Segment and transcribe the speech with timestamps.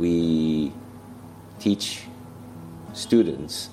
[0.00, 0.72] We
[1.58, 2.04] teach
[2.94, 3.68] students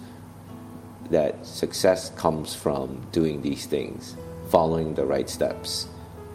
[1.09, 4.17] that success comes from doing these things,
[4.49, 5.87] following the right steps,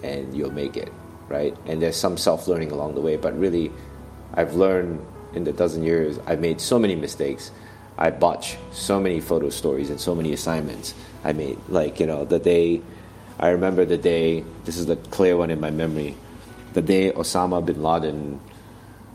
[0.03, 0.91] and you'll make it,
[1.29, 1.55] right?
[1.67, 3.71] And there's some self learning along the way, but really,
[4.33, 7.51] I've learned in the dozen years, I've made so many mistakes.
[7.99, 11.59] I botched so many photo stories and so many assignments I made.
[11.69, 12.81] Like, you know, the day,
[13.39, 16.17] I remember the day, this is the clear one in my memory,
[16.73, 18.41] the day Osama bin Laden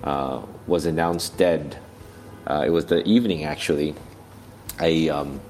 [0.03, 1.78] uh, was announced dead.
[2.45, 3.95] Uh, it was the evening, actually.
[4.80, 5.42] I, um,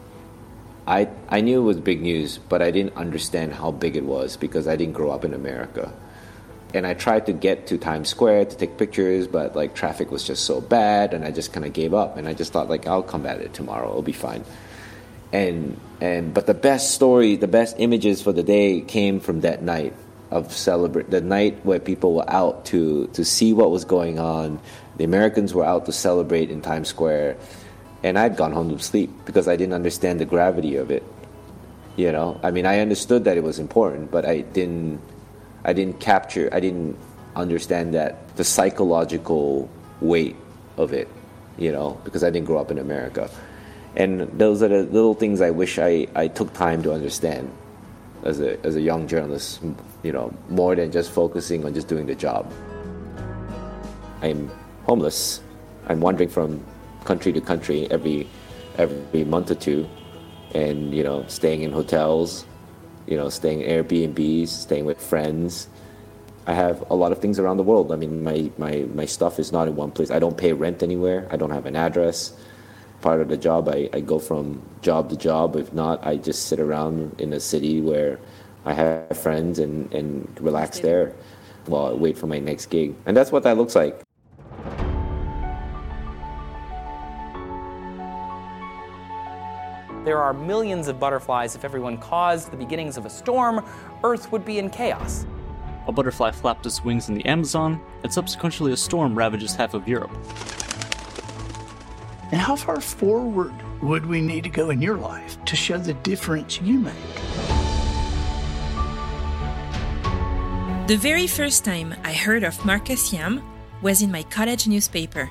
[0.85, 4.37] I, I knew it was big news, but I didn't understand how big it was
[4.37, 5.91] because I didn't grow up in America
[6.73, 10.23] and I tried to get to Times Square to take pictures, but like traffic was
[10.23, 12.17] just so bad, and I just kind of gave up.
[12.17, 14.43] And I just thought like I'll come at it tomorrow, it'll be fine.
[15.31, 19.61] And and but the best story, the best images for the day came from that
[19.61, 19.93] night
[20.31, 24.59] of celebrate the night where people were out to to see what was going on.
[24.97, 27.37] The Americans were out to celebrate in Times Square,
[28.03, 31.03] and I'd gone home to sleep because I didn't understand the gravity of it.
[31.95, 35.01] You know, I mean, I understood that it was important, but I didn't
[35.63, 36.97] I didn't capture, I didn't
[37.35, 39.69] understand that the psychological
[40.01, 40.35] weight
[40.77, 41.07] of it,
[41.57, 43.29] you know, because I didn't grow up in America.
[43.95, 47.51] And those are the little things I wish I, I took time to understand
[48.23, 49.61] as a, as a young journalist,
[50.03, 52.51] you know, more than just focusing on just doing the job.
[54.21, 54.49] I'm
[54.83, 55.41] homeless.
[55.87, 56.63] I'm wandering from
[57.05, 58.27] country to country every,
[58.77, 59.87] every month or two
[60.53, 62.45] and, you know, staying in hotels,
[63.05, 65.67] you know, staying in Airbnbs, staying with friends.
[66.45, 67.91] I have a lot of things around the world.
[67.91, 70.11] I mean, my, my, my stuff is not in one place.
[70.11, 71.27] I don't pay rent anywhere.
[71.29, 72.33] I don't have an address.
[73.07, 75.55] Part of the job, I, I go from job to job.
[75.55, 78.19] If not, I just sit around in a city where
[78.65, 81.13] I have friends and, and relax there
[81.67, 82.95] while I wait for my next gig.
[83.05, 84.01] And that's what that looks like.
[90.03, 91.55] There are millions of butterflies.
[91.55, 93.65] If everyone caused the beginnings of a storm,
[94.03, 95.25] Earth would be in chaos.
[95.87, 99.87] A butterfly flapped its wings in the Amazon, and subsequently a storm ravages half of
[99.87, 100.11] Europe.
[102.31, 105.93] And how far forward would we need to go in your life to show the
[105.93, 106.93] difference you make?
[110.87, 113.41] The very first time I heard of Marcus Yam
[113.81, 115.29] was in my college newspaper.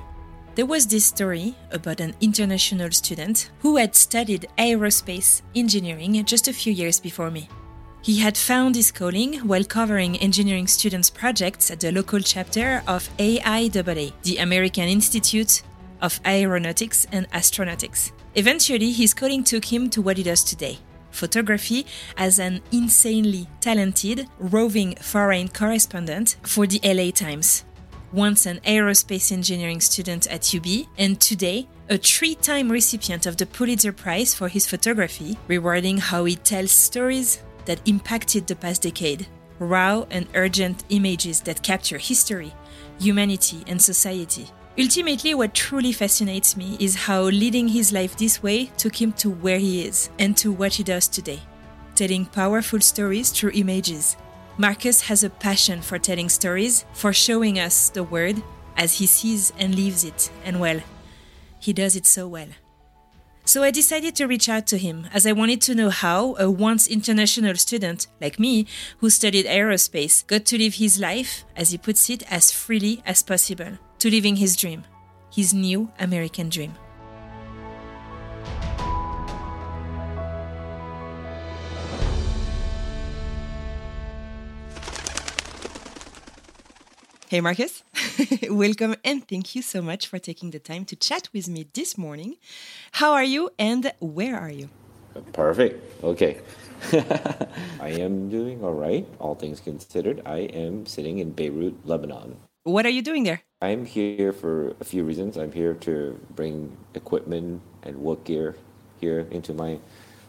[0.55, 6.53] There was this story about an international student who had studied aerospace engineering just a
[6.53, 7.49] few years before me.
[8.01, 13.11] He had found his calling while covering engineering students' projects at the local chapter of
[13.19, 15.63] AIAA, the American Institute
[16.01, 18.13] of Aeronautics and Astronautics.
[18.35, 20.79] Eventually, his calling took him to what he does today
[21.11, 21.87] photography
[22.19, 27.65] as an insanely talented roving foreign correspondent for the LA Times
[28.13, 33.47] once an aerospace engineering student at UB, and today a three time recipient of the
[33.47, 39.27] Pulitzer Prize for his photography, rewarding how he tells stories that impacted the past decade.
[39.59, 42.53] Raw and urgent images that capture history,
[43.01, 44.47] humanity, and society.
[44.79, 49.31] Ultimately, what truly fascinates me is how leading his life this way took him to
[49.31, 51.41] where he is and to what he does today.
[51.95, 54.19] Telling powerful stories through images,
[54.59, 58.43] Marcus has a passion for telling stories, for showing us the world
[58.77, 60.81] as he sees and lives it, and well,
[61.59, 62.49] he does it so well.
[63.47, 66.51] So I decided to reach out to him as I wanted to know how a
[66.51, 68.67] once international student like me,
[68.99, 73.23] who studied aerospace, got to live his life, as he puts it, as freely as
[73.23, 74.85] possible, to living his dream,
[75.33, 76.75] his new American dream.
[87.29, 87.83] Hey, Marcus.
[88.49, 91.99] Welcome and thank you so much for taking the time to chat with me this
[91.99, 92.37] morning.
[92.93, 94.69] How are you and where are you?
[95.33, 96.05] Perfect.
[96.05, 96.39] Okay.
[97.81, 100.23] I am doing all right, all things considered.
[100.25, 102.37] I am sitting in Beirut, Lebanon.
[102.63, 103.43] What are you doing there?
[103.63, 105.39] I'm here for a few reasons.
[105.39, 108.55] I'm here to bring equipment and work gear
[109.01, 109.79] here into my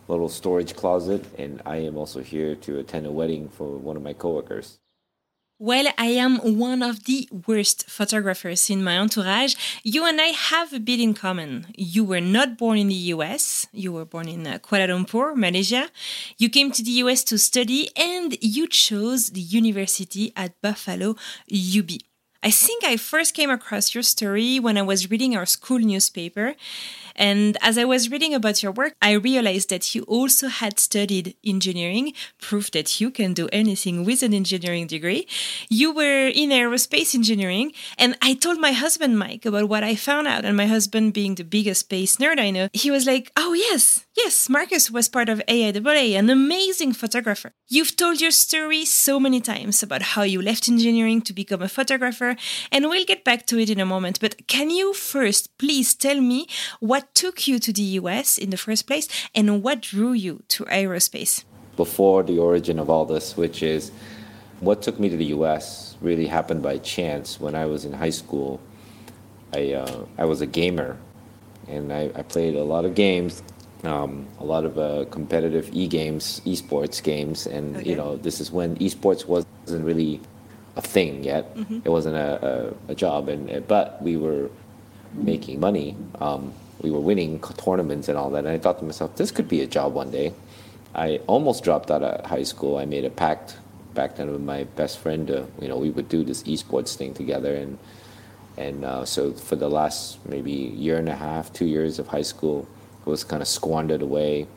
[0.07, 4.03] little storage closet, and I am also here to attend a wedding for one of
[4.03, 4.79] my coworkers.
[5.59, 9.55] Well, I am one of the worst photographers in my entourage.
[9.83, 11.65] You and I have a bit in common.
[11.75, 13.65] You were not born in the US.
[13.73, 15.89] You were born in uh, Kuala Lumpur, Malaysia.
[16.37, 21.15] You came to the US to study and you chose the university at Buffalo,
[21.51, 21.89] UB.
[22.43, 26.55] I think I first came across your story when I was reading our school newspaper.
[27.17, 31.35] And as I was reading about your work, I realized that you also had studied
[31.45, 35.27] engineering, proof that you can do anything with an engineering degree.
[35.69, 40.27] You were in aerospace engineering, and I told my husband, Mike, about what I found
[40.27, 40.45] out.
[40.45, 44.05] And my husband, being the biggest space nerd I know, he was like, Oh, yes,
[44.15, 47.51] yes, Marcus was part of AIAA, an amazing photographer.
[47.67, 51.69] You've told your story so many times about how you left engineering to become a
[51.69, 52.35] photographer,
[52.71, 54.19] and we'll get back to it in a moment.
[54.19, 56.47] But can you first please tell me
[56.79, 60.65] what took you to the US in the first place and what drew you to
[60.65, 61.43] aerospace?
[61.75, 63.91] Before the origin of all this, which is
[64.59, 67.39] what took me to the US, really happened by chance.
[67.39, 68.59] When I was in high school,
[69.53, 70.97] I, uh, I was a gamer
[71.67, 73.43] and I, I played a lot of games.
[73.83, 77.89] Um, a lot of uh, competitive e-games, esports games, and Okay.
[77.91, 80.19] you know this is when esports wasn't really
[80.75, 81.55] a thing yet.
[81.85, 84.49] It wasn't a, a, a job, and but we were
[85.13, 85.95] making money.
[86.19, 88.39] Um, we were winning tournaments and all that.
[88.39, 90.33] And I thought to myself, this could be a job one day.
[90.95, 92.77] I almost dropped out of high school.
[92.77, 93.57] I made a pact
[93.93, 95.27] back then with my best friend.
[95.27, 97.77] To, you know, we would do this esports thing together, and
[98.57, 102.23] and uh, so for the last maybe year and a half, two years of high
[102.23, 102.67] school,
[103.05, 104.47] it was kind of squandered away.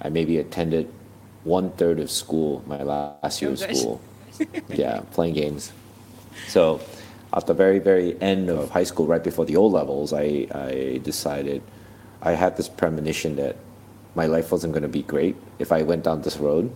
[0.00, 0.92] I maybe attended
[1.44, 4.00] one third of school my last year Oh, of school.
[4.68, 5.72] yeah, playing games.
[6.48, 6.80] So
[7.32, 11.00] at the very, very end of high school, right before the O levels, I, I
[11.02, 11.62] decided
[12.22, 13.56] I had this premonition that
[14.14, 16.74] my life wasn't going to be great if I went down this road.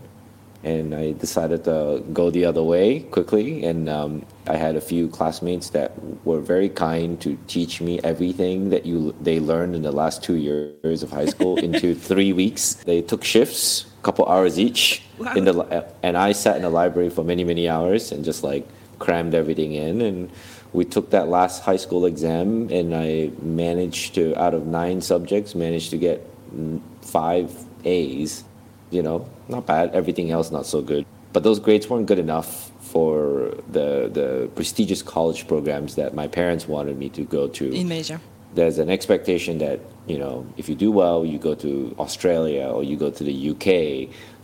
[0.64, 3.64] And I decided to go the other way quickly.
[3.64, 5.90] And um, I had a few classmates that
[6.25, 10.37] were very kind to teach me everything that you they learned in the last two
[10.37, 12.75] years of high school into three weeks.
[12.75, 15.02] They took shifts, a couple hours each,
[15.34, 18.64] in the and I sat in the library for many, many hours and just like
[19.04, 20.00] crammed everything in.
[20.00, 20.31] And
[20.72, 25.54] we took that last high school exam, and I managed to, out of nine subjects,
[25.54, 26.19] managed to get
[26.54, 27.49] mm, five
[27.84, 28.44] A's.
[28.90, 29.19] You know,
[29.49, 29.87] not bad.
[30.00, 31.04] Everything else not so good.
[31.32, 33.88] But those grades weren't good enough for the
[34.19, 38.20] the prestigious college programs that my parents wanted me to go to In Malaysia.
[38.54, 39.78] there's an expectation that
[40.12, 43.37] you know if you do well you go to australia or you go to the
[43.52, 43.66] uk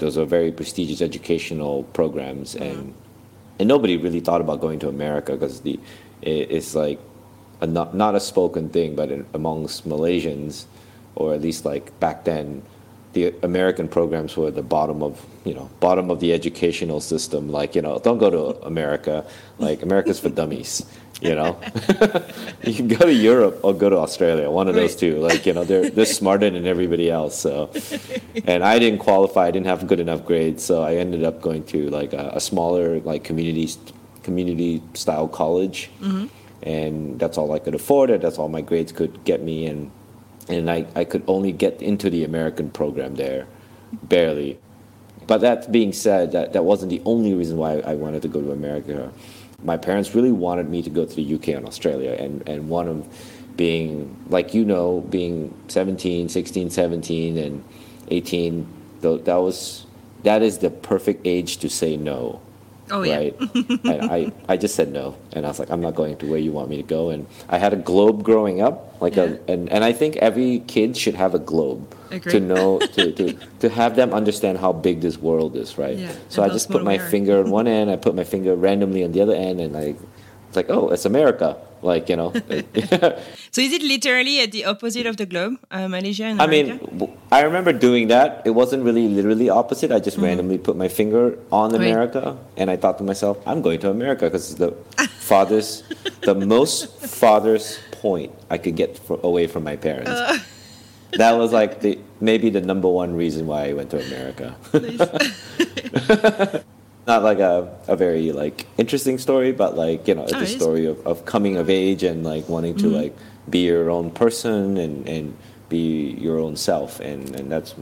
[0.01, 2.95] those are very prestigious educational programs and
[3.59, 5.79] and nobody really thought about going to america because the
[6.23, 6.99] it, it's like
[7.61, 10.67] a not, not a spoken thing but in, amongst malaysians
[11.15, 12.63] or at least like back then
[13.15, 17.49] the american programs were the bottom of you know bottom of the educational system.
[17.49, 19.25] Like you know don't go to america.
[19.59, 20.85] Like america's for dummies
[21.21, 21.59] you know
[22.63, 25.19] you can go to Europe or go to Australia, one of those two.
[25.19, 27.39] Like you know, they're they're smarter than everybody else.
[27.39, 27.71] So,
[28.45, 29.47] and I didn't qualify.
[29.47, 32.41] I didn't have good enough grades, so I ended up going to like a, a
[32.41, 33.69] smaller like community
[34.23, 36.27] community style college, mm-hmm.
[36.63, 38.11] and that's all I could afford.
[38.11, 39.91] It that's all my grades could get me, and
[40.49, 43.47] and I I could only get into the American program there,
[44.05, 44.59] barely.
[45.27, 48.41] But that being said, that, that wasn't the only reason why I wanted to go
[48.41, 49.13] to America.
[49.63, 52.87] My parents really wanted me to go to the UK and Australia, and, and one
[52.87, 57.65] of being, like you know, being 17, 16, 17, and
[58.09, 58.67] 18,
[59.01, 59.85] tho- that was
[60.23, 62.41] that is the perfect age to say no.
[62.91, 63.19] Oh, yeah.
[63.85, 66.39] and I, I just said no, and I was like, I'm not going to where
[66.39, 67.11] you want me to go.
[67.11, 69.37] And I had a globe growing up, like Yeah.
[69.47, 72.33] a, and, and I think every kid should have a globe Agree.
[72.33, 75.97] to know to, to, to have them understand how big this world is, right?
[75.99, 79.05] Yeah, So I just put my finger on one end, I put my finger randomly
[79.05, 79.95] on the other end, and I,
[80.49, 82.33] it's like, oh, it's America, like you know.
[83.51, 86.79] So is it literally at the opposite of the globe, uh, Malaysia and America?
[86.85, 88.43] I mean, I remember doing that.
[88.45, 89.91] It wasn't really literally opposite.
[89.91, 91.81] I just randomly put my finger on Right.
[91.81, 94.73] America, and I thought to myself, I'm going to America because it's the
[95.19, 95.85] farthest,
[96.23, 100.13] the most farthest point I could get for, away from my parents.
[101.17, 104.55] that was like the maybe the number one reason why I went to America.
[107.09, 110.43] Not like a, a very like interesting story, but like you know, it's Oh, a
[110.43, 113.17] it story of, of coming of age and like wanting to like
[113.49, 115.37] be your own person and, and
[115.71, 117.73] be your own self, and and that's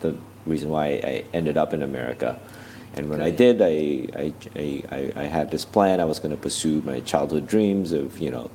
[0.00, 2.38] the reason why I ended up in America.
[2.94, 6.00] And when I did, I, I, I, I- I had this plan.
[6.00, 8.50] I was going to pursue my childhood dreams of, you know,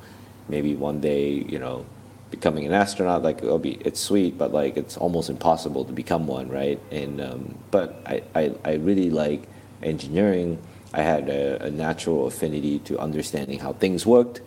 [0.50, 1.86] maybe one day, you know,
[2.32, 3.22] becoming an astronaut.
[3.24, 6.80] Like it'll be, it's sweet, but like it's almost impossible to become one, right?
[6.92, 9.44] And um, but I, I, I really like
[9.84, 10.60] engineering.
[10.94, 14.42] I had a, a natural affinity to understanding how things worked.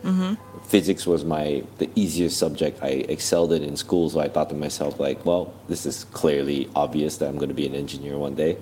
[0.64, 2.82] Physics was my the easiest subject.
[2.82, 6.68] I excelled it in school, so I thought to myself like, well, this is clearly
[6.74, 8.58] obvious that I'm going to be an engineer one day.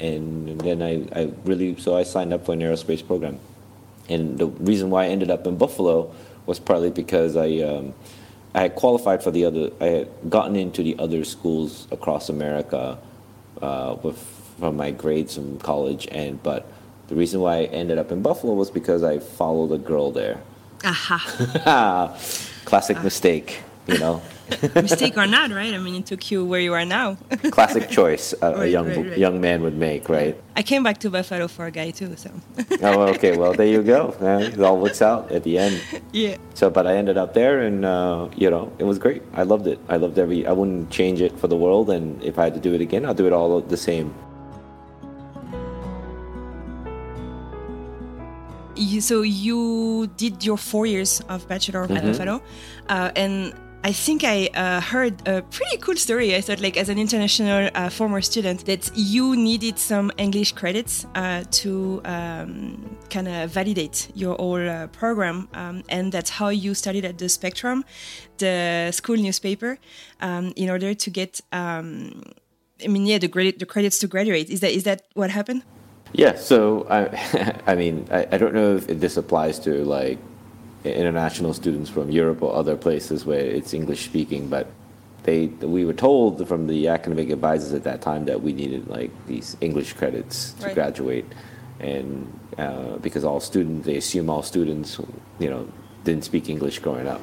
[0.00, 3.40] And then I, I really so I signed up for an aerospace program.
[4.08, 6.14] And the reason why I ended up in Buffalo
[6.46, 7.94] was partly because I um,
[8.54, 9.70] I had qualified for the other.
[9.80, 12.98] I had gotten into the other schools across America
[13.60, 14.16] uh, with
[14.58, 16.66] from my grades from college, and but
[17.08, 20.40] the reason why I ended up in Buffalo was because I followed a girl there.
[20.84, 22.16] Aha.
[22.64, 24.22] Classic mistake, you know.
[24.74, 25.74] Mistake or not, right?
[25.74, 27.18] I mean, it took you where you are now.
[27.50, 29.18] Classic choice a, a young right, right.
[29.18, 30.40] young man would make, right?
[30.56, 32.30] I came back to Buffalo for a guy too, so
[32.82, 33.36] oh, okay.
[33.36, 34.16] Well, there you go.
[34.20, 35.82] It all works out at the end.
[36.12, 36.36] yeah.
[36.54, 39.22] So, but I ended up there, and uh, you know, it was great.
[39.34, 39.78] I loved it.
[39.88, 40.46] I loved every.
[40.46, 43.04] I wouldn't change it for the world, and if I had to do it again,
[43.04, 44.14] I'll do it all the same.
[48.78, 52.40] You, so you did your four years of bachelor at Buffalo,
[52.88, 56.36] uh, and I think I uh, heard a pretty cool story.
[56.36, 61.06] I thought, like, as an international uh, former student, that you needed some English credits
[61.14, 66.74] uh, to um, kind of validate your whole uh, program, um, and that's how you
[66.74, 67.84] studied at the Spectrum,
[68.38, 69.78] the school newspaper,
[70.20, 71.40] um, in order to get.
[71.50, 72.22] Um,
[72.84, 74.50] I mean, yeah, the, grade, the credits to graduate.
[74.50, 75.62] Is that is that what happened?
[76.12, 76.36] Yeah.
[76.36, 80.18] So I, I mean, I, I don't know if this applies to like
[80.84, 84.68] international students from Europe or other places where it's English speaking, but
[85.24, 89.10] they we were told from the academic advisors at that time that we needed like
[89.26, 90.74] these English credits to Right.
[90.74, 91.26] graduate,
[91.80, 94.98] and uh, because all students they assume all students
[95.38, 95.68] you know
[96.04, 97.20] didn't speak English growing up,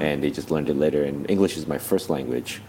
[0.00, 1.04] and they just learned it later.
[1.04, 2.60] And English is my first language.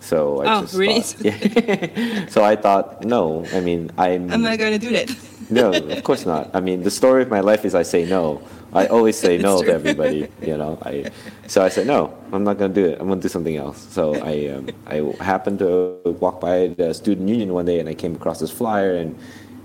[0.00, 1.00] So I Oh, just really?
[1.00, 2.26] thought- yeah.
[2.34, 3.44] so I thought, no.
[3.52, 4.30] I mean, I'm.
[4.30, 5.14] I'm not going to do that.
[5.50, 6.50] No, of course not.
[6.52, 8.42] I mean, the story of my life is I say no.
[8.74, 10.28] I always say no It's to everybody.
[10.42, 11.10] You know, I
[11.46, 12.12] so I said no.
[12.32, 13.00] I'm not going to do it.
[13.00, 13.78] I'm going to do something else.
[13.90, 17.94] So I um, I happened to walk by the student union one day and I
[17.94, 19.16] came across this flyer and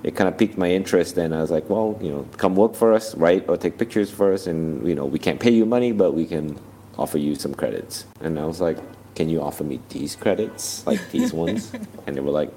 [0.04, 2.76] it kind of piqued my interest and I was like, well, you know, come work
[2.76, 5.66] for us, write or take pictures for us, and you know, we can't pay you
[5.66, 6.58] money, but we can
[6.98, 8.06] offer you some credits.
[8.22, 8.78] And I was like,
[9.16, 11.72] can you offer me these credits, like these ones?
[12.06, 12.52] And they were like,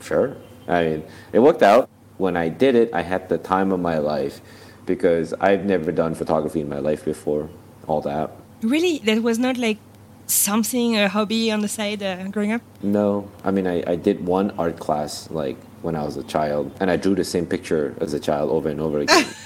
[0.00, 0.36] Sure.
[0.68, 1.88] I mean, it worked out.
[2.18, 4.40] When I did it, I had the time of my life
[4.86, 7.48] because I've never done photography in my life before.
[7.86, 8.30] All that.
[8.62, 8.98] Really?
[8.98, 9.78] That was not like
[10.26, 12.62] something, a hobby on the side uh, growing up?
[12.82, 13.30] No.
[13.44, 16.90] I mean, I, I did one art class like when I was a child, and
[16.90, 19.26] I drew the same picture as a child over and over again.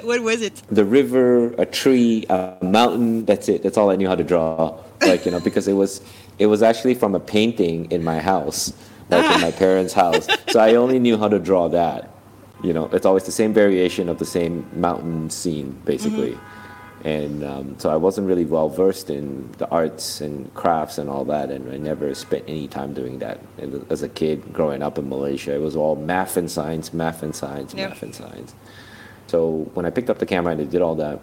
[0.10, 0.62] what was it?
[0.70, 3.24] the river, a tree, a mountain.
[3.24, 3.62] That's it.
[3.62, 4.78] That's all I knew how to draw.
[5.02, 6.00] Like you know, because it was
[6.38, 8.72] it was actually from a painting in my house,
[9.08, 10.26] like in my parents' house.
[10.48, 12.10] So I only knew how to draw that.
[12.62, 16.36] You know, it's always the same variation of the same mountain scene, basically.
[17.02, 21.24] And um, so I wasn't really well versed in the arts and crafts and all
[21.24, 23.40] that, and I never spent any time doing that.
[23.88, 27.34] As a kid growing up in Malaysia, it was all math and science, math and
[27.34, 27.88] science, Yeah.
[27.88, 28.54] math and science.
[29.30, 31.20] So when I picked up the camera and I did all that,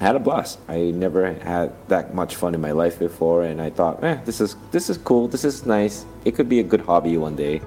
[0.00, 0.58] I had a blast.
[0.66, 4.40] I never had that much fun in my life before, and I thought, eh, this
[4.40, 5.28] is this is cool.
[5.28, 6.06] This is nice.
[6.24, 7.60] It could be a good hobby one day.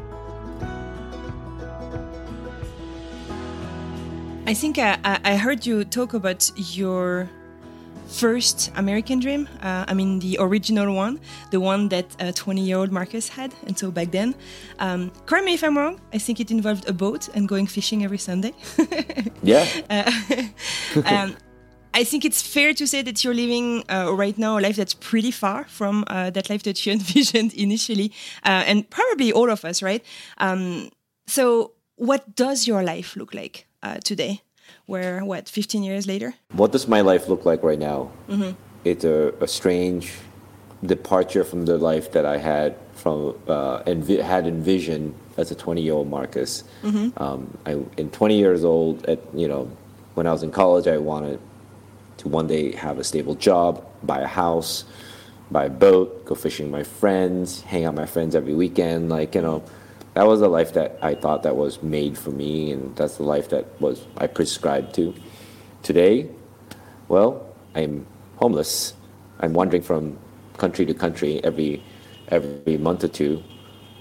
[4.47, 7.29] I think I, I I heard you talk about your
[8.07, 9.47] first American dream.
[9.61, 11.19] Uh, I mean, the original one,
[11.51, 13.53] the one that 20 year old Marcus had.
[13.65, 14.35] And so back then,
[14.79, 18.03] um, correct me if I'm wrong, I think it involved a boat and going fishing
[18.03, 18.53] every Sunday.
[19.43, 19.65] Yeah,
[21.05, 21.35] um,
[21.93, 24.93] I think it's fair to say that you're living uh, right now a life that's
[24.93, 28.11] pretty far from uh, that life that you envisioned initially,
[28.43, 30.03] uh, and probably all of us, right?
[30.37, 30.89] Um,
[31.27, 34.41] so, what does your life look like uh, today?
[34.87, 36.33] We're what 15 years later.
[36.53, 38.11] what does my life look like right now?
[38.83, 40.13] It's a, a strange
[40.85, 45.81] departure from the life that I had from uh, envi- had envisioned as a 20
[45.81, 46.63] year old Marcus.
[47.17, 49.69] Um, I, in 20 years old, at you know,
[50.15, 51.39] when I was in college, I wanted
[52.17, 54.85] to one day have a stable job, buy a house,
[55.51, 59.09] buy a boat, go fishing with my friends, hang out with my friends every weekend.
[59.09, 59.63] Like you know,
[60.17, 63.23] that was a life that I thought that was made for me, and that's the
[63.23, 65.13] life that was I prescribed to.
[65.83, 66.27] Today,
[67.07, 67.45] well,
[67.75, 68.07] I'm
[68.37, 68.95] homeless.
[69.39, 70.17] I'm wandering from
[70.57, 71.83] country to country every
[72.29, 73.43] every month or two,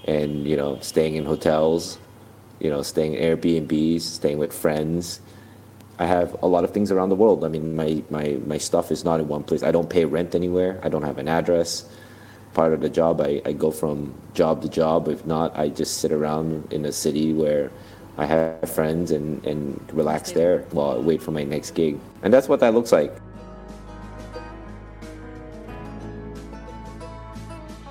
[0.05, 1.99] and you know, staying in hotels,
[2.59, 5.21] you know, staying in Airbnbs, staying with friends.
[5.99, 7.45] I have a lot of things around the world.
[7.45, 9.61] I mean, my, my, my stuff is not in one place.
[9.61, 10.79] I don't pay rent anywhere.
[10.81, 11.87] I don't have an address.
[12.57, 15.07] Part of the job, I, I go from job to job.
[15.09, 17.69] If not, I just sit around in a city where
[18.17, 21.99] I have friends and, and relax there while I wait for my next gig.
[22.23, 23.15] And that's what that looks like.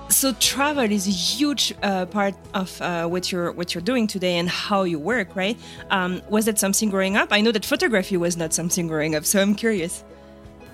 [0.08, 4.36] So travel is a huge uh, part of uh, what you're what you're doing today
[4.36, 5.56] and how you work, right?
[5.90, 7.28] Um, was that something growing up?
[7.30, 10.02] I know that photography was not something growing up, so I'm curious.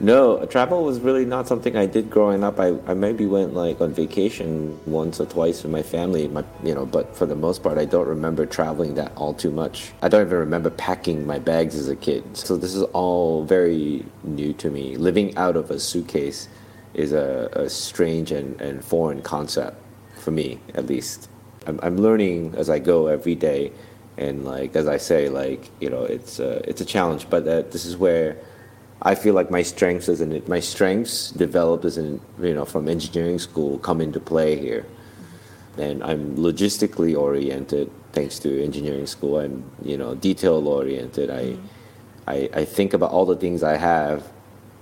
[0.02, 2.58] No, travel was really not something I did growing up.
[2.58, 6.74] I, I maybe went like on vacation once or twice with my family, my, you
[6.74, 9.92] know, but for the most part, I don't remember traveling that all too much.
[10.02, 12.36] I don't even remember packing my bags as a kid.
[12.36, 14.96] So this is all very new to me.
[14.96, 16.48] Living out of a suitcase
[16.94, 19.80] is a, a strange and, and foreign concept
[20.16, 21.30] for me, at least.
[21.68, 23.70] I'm, I'm learning as I go every day,
[24.16, 27.30] and like as I say, like you know, it's a, it's a challenge.
[27.30, 28.36] But this is where
[29.02, 32.88] I feel like my strengths as an my strengths developed as an you know from
[32.88, 34.86] engineering school come into play here,
[35.76, 39.38] and I'm logistically oriented thanks to engineering school.
[39.38, 41.30] I'm you know detail oriented.
[41.30, 41.56] I,
[42.26, 44.22] I I think about all the things I have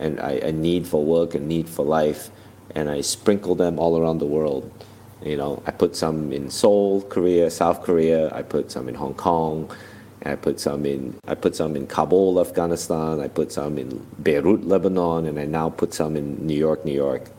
[0.01, 2.31] and I, a need for work, and need for life,
[2.75, 4.71] and I sprinkle them all around the world.
[5.23, 8.35] You know, I put some in Seoul, Korea, South Korea.
[8.35, 9.71] I put some in Hong Kong.
[10.25, 13.21] I put some in I put some in Kabul, Afghanistan.
[13.21, 16.95] I put some in Beirut, Lebanon, and I now put some in New York, New
[16.95, 17.31] York.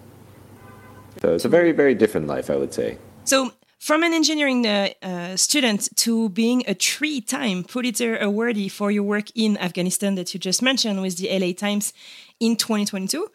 [1.22, 2.98] So it's a very, very different life, I would say.
[3.26, 9.04] So from an engineering uh, uh, student to being a three-time Pulitzer awardee for your
[9.04, 11.94] work in Afghanistan that you just mentioned with the LA Times
[12.40, 13.28] in 2022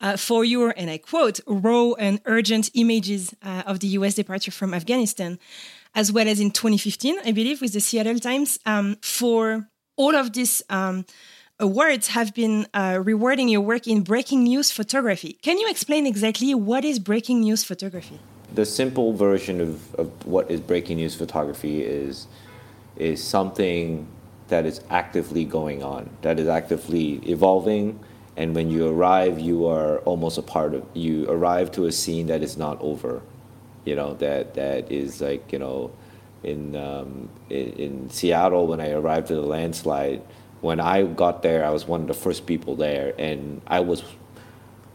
[0.00, 4.50] uh, for your, and I quote, raw and urgent images uh, of the US departure
[4.50, 5.38] from Afghanistan,
[5.94, 10.32] as well as in 2015, I believe, with the Seattle Times, um, for all of
[10.32, 11.04] these um,
[11.60, 15.38] awards have been uh, rewarding your work in breaking news photography.
[15.42, 18.18] Can you explain exactly what is breaking news photography?
[18.52, 22.26] The simple version of, of what is breaking news photography is
[22.96, 24.06] is something
[24.46, 27.98] that is actively going on, that is actively evolving,
[28.36, 32.26] and when you arrive you are almost a part of you arrive to a scene
[32.26, 33.22] that is not over
[33.84, 35.90] you know that that is like you know
[36.42, 40.22] in um, in, in Seattle when I arrived at the landslide
[40.60, 44.02] when I got there I was one of the first people there and I was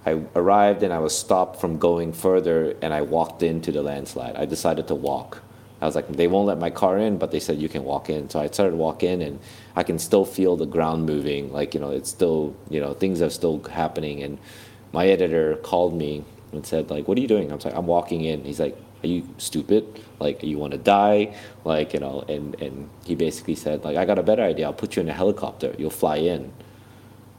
[0.06, 4.36] I arrived and I was stopped from going further and I walked into the landslide
[4.36, 5.41] I decided to walk
[5.82, 8.10] I was like, they won't let my car in, but they said you can walk
[8.10, 8.30] in.
[8.30, 9.39] So I started to walk in, and
[9.75, 11.54] I can still feel the ground moving.
[11.54, 14.21] Like you know, it's still you know things are still happening.
[14.21, 14.38] And
[14.91, 18.23] my editor called me and said like, "What are you doing?" I'm like, "I'm walking
[18.23, 20.01] in." He's like, "Are you stupid?
[20.19, 21.35] Like, you want to die?
[21.63, 24.65] Like you know?" And and he basically said like, "I got a better idea.
[24.65, 25.75] I'll put you in a helicopter.
[25.77, 26.51] You'll fly in."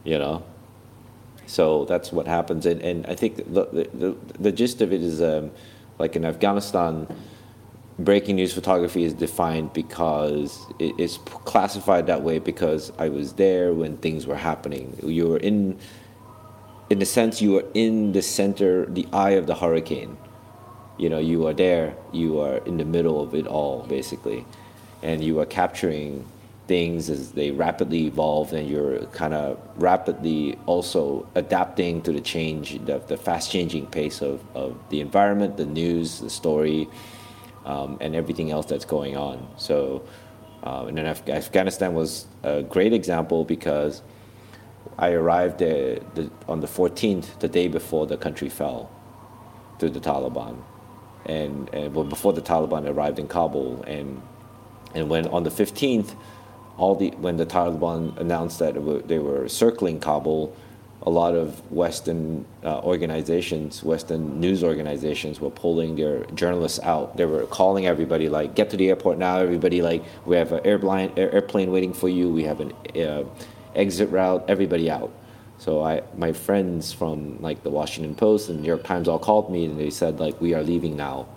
[0.03, 0.43] You know.
[1.47, 5.21] So that's what happens, and and I think the the, the, gist of it is
[5.21, 5.51] um,
[5.99, 7.07] like in Afghanistan
[7.99, 13.97] breaking news photography is defined because it's classified that way because I was there when
[13.97, 14.97] things were happening.
[15.03, 15.77] You were in,
[16.91, 20.17] in a sense, you are in the center, the eye of the hurricane.
[20.97, 24.45] You know, you are there, you are in the middle of it all, basically,
[25.01, 26.25] and you are capturing
[26.67, 32.77] things as they rapidly evolve, and you're kind of rapidly also adapting to the change,
[32.85, 36.89] the, the fast changing pace of, of the environment, the news, the story
[37.63, 39.47] um, and everything else that's going on.
[39.55, 40.03] So,
[40.63, 44.01] uh, and then Af- Afghanistan was a great example because
[44.97, 48.89] I arrived there the, on the 14th, the day before the country fell
[49.79, 50.61] to the Taliban,
[51.25, 54.21] and, and well, before the Taliban arrived in Kabul, and
[54.93, 56.15] and when on the 15th,
[56.77, 58.73] all the when the Taliban announced that
[59.07, 60.55] they were circling Kabul,
[61.03, 67.17] a lot of Western uh, organizations, Western news organizations, were pulling their journalists out.
[67.17, 69.81] They were calling everybody like, "Get to the airport now, everybody!
[69.81, 72.29] Like, we have an airplane, airplane waiting for you.
[72.29, 73.23] We have an uh,
[73.75, 74.43] exit route.
[74.47, 75.11] Everybody out."
[75.57, 79.51] So I, my friends from like the Washington Post and New York Times all called
[79.51, 81.27] me and they said like, "We are leaving now.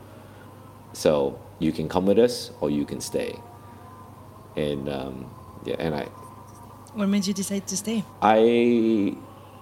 [0.92, 3.38] So you can come with us or you can stay."
[4.56, 5.30] And um,
[5.64, 6.04] yeah, and I.
[6.94, 8.04] What made you decide to stay?
[8.22, 9.16] I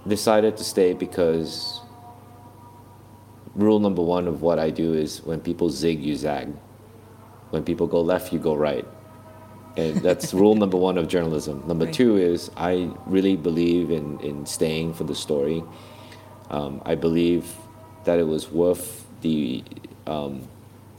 [0.07, 1.81] decided to stay because
[3.55, 6.49] rule number one of what I do is when people zig, you zag.
[7.51, 8.87] When people go left, you go right.
[9.77, 11.63] And that's rule number one of journalism.
[11.67, 11.95] Number right.
[11.95, 15.65] two is I really believe in, in staying for the story.
[16.51, 17.55] Um, I believe
[18.05, 19.65] that it was worth the,
[20.07, 20.49] um,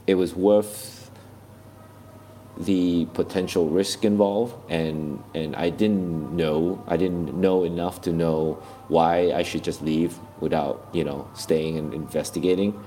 [0.06, 1.04] it was worth
[2.56, 8.62] the potential risk involved and and I didn't know I didn't know enough to know
[8.86, 12.80] why I should just leave without you know staying and investigating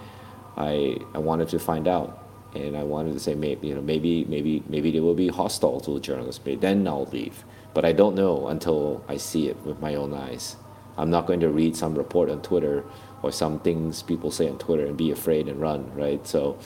[0.56, 2.27] I I wanted to find out
[2.64, 5.80] and I wanted to say maybe you know maybe maybe maybe they will be hostile
[5.82, 7.44] to the journalist but then I'll leave
[7.74, 10.56] but I don't know until I see it with my own eyes
[10.98, 12.84] I'm not going to read some report on Twitter
[13.22, 16.58] or some things people say on Twitter and be afraid and run right so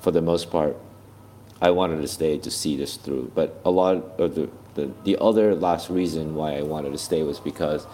[0.00, 0.76] for the most part
[1.62, 3.32] I wanted to stay to see this through.
[3.34, 7.22] But a lot of the, the, the other last reason why I wanted to stay
[7.22, 7.86] was because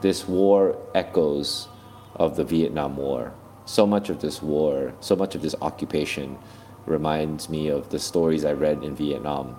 [0.00, 1.68] this war echoes
[2.16, 3.32] of the Vietnam War.
[3.64, 6.38] So much of this war, so much of this occupation
[6.86, 9.58] reminds me of the stories I read in Vietnam.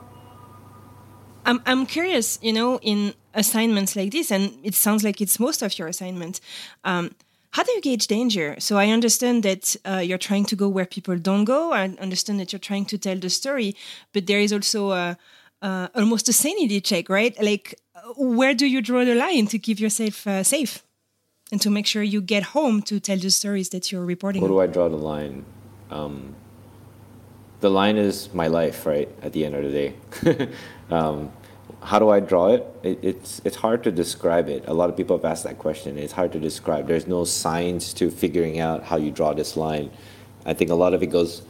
[1.45, 5.61] I'm, I'm curious, you know, in assignments like this, and it sounds like it's most
[5.61, 6.41] of your assignment.
[6.83, 7.15] Um,
[7.51, 8.55] how do you gauge danger?
[8.59, 11.71] So I understand that uh, you're trying to go where people don't go.
[11.71, 13.75] I understand that you're trying to tell the story,
[14.13, 15.17] but there is also a,
[15.61, 17.41] uh, almost a sanity check, right?
[17.41, 17.79] Like,
[18.17, 20.83] where do you draw the line to keep yourself uh, safe
[21.51, 24.41] and to make sure you get home to tell the stories that you're reporting?
[24.41, 25.45] Where do I draw the line?
[25.89, 26.35] Um,
[27.59, 29.09] the line is my life, right?
[29.21, 30.49] At the end of the day.
[30.91, 31.31] um,
[31.81, 32.65] how do I draw it?
[32.83, 32.99] it?
[33.01, 34.63] It's it's hard to describe it.
[34.67, 35.97] A lot of people have asked that question.
[35.97, 36.87] It's hard to describe.
[36.87, 39.91] There's no science to figuring out how you draw this line.
[40.45, 41.43] I think a lot of it goes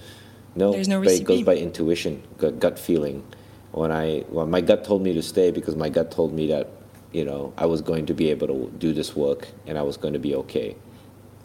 [0.58, 3.24] no, There's no but it goes by intuition, gut, gut feeling.
[3.72, 6.68] When I when my gut told me to stay because my gut told me that
[7.12, 9.98] you know I was going to be able to do this work and I was
[9.98, 10.76] going to be okay.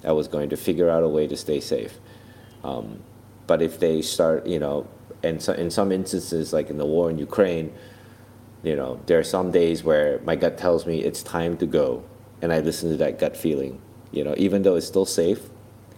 [0.02, 1.98] I was going to figure out a way to stay safe.
[2.64, 3.00] Um,
[3.46, 4.86] but if they start, you know,
[5.22, 7.72] and so in some instances, like in the war in Ukraine,
[8.62, 12.02] you know, there are some days where my gut tells me it's time to go,
[12.40, 13.80] and I listen to that gut feeling.
[14.12, 15.40] You know, even though it's still safe,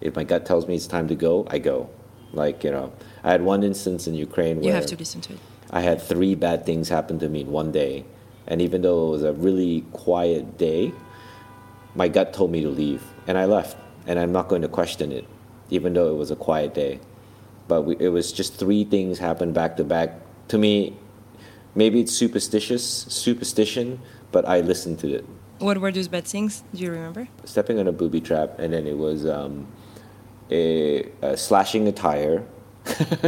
[0.01, 1.91] if my gut tells me it's time to go, I go.
[2.33, 5.35] Like you know, I had one instance in Ukraine where You have to listen to
[5.35, 5.39] it.
[5.71, 8.05] I had three bad things happen to me in one day,
[8.47, 10.93] and even though it was a really quiet day,
[11.95, 13.77] my gut told me to leave, and I left,
[14.07, 15.27] and I'm not going to question it,
[15.71, 17.01] even though it was a quiet day.
[17.69, 20.11] But we, it was just three things happened back to back.
[20.49, 20.97] To me,
[21.75, 24.01] maybe it's superstitious, superstition,
[24.33, 25.25] but I listened to it.
[25.59, 26.63] What were those bad things?
[26.75, 27.29] Do you remember?
[27.45, 29.67] Stepping on a booby trap, and then it was um,
[30.51, 32.45] a, a slashing a tire,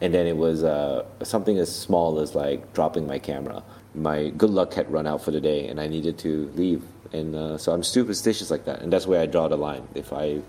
[0.00, 3.62] and then it was uh, something as small as like dropping my camera.
[3.94, 6.82] My good luck had run out for the day, and I needed to leave.
[7.12, 9.86] And uh, so I'm superstitious like that, and that's where I draw the line.
[9.94, 10.40] If I,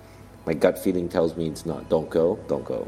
[0.50, 2.88] my gut feeling tells me it's not, don't go, don't go.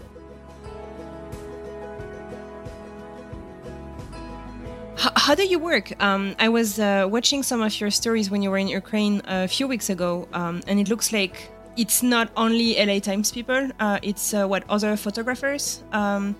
[4.98, 5.94] How, do you work?
[6.02, 9.48] Um, I was uh, watching some of your stories when you were in Ukraine a
[9.48, 14.00] few weeks ago, um, and it looks like it's not only LA Times people, uh,
[14.02, 15.84] it's uh, what other photographers.
[15.92, 16.36] Um,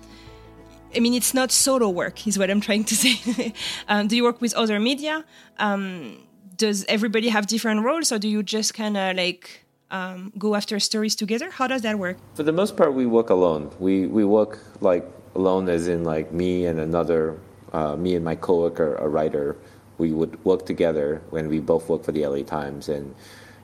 [0.96, 3.52] I mean, it's not solo work, is what I'm trying to say.
[3.86, 5.24] um, do you work with other media?
[5.60, 6.18] Um,
[6.56, 9.61] does everybody have different roles, or do you just kind of like
[9.92, 11.50] um, go after stories together?
[11.50, 12.16] How does that work?
[12.34, 13.70] For the most part, we work alone.
[13.78, 17.38] We we work like alone, as in like me and another,
[17.72, 19.56] uh, me and my coworker, a writer.
[19.98, 23.14] We would work together when we both work for the LA Times, and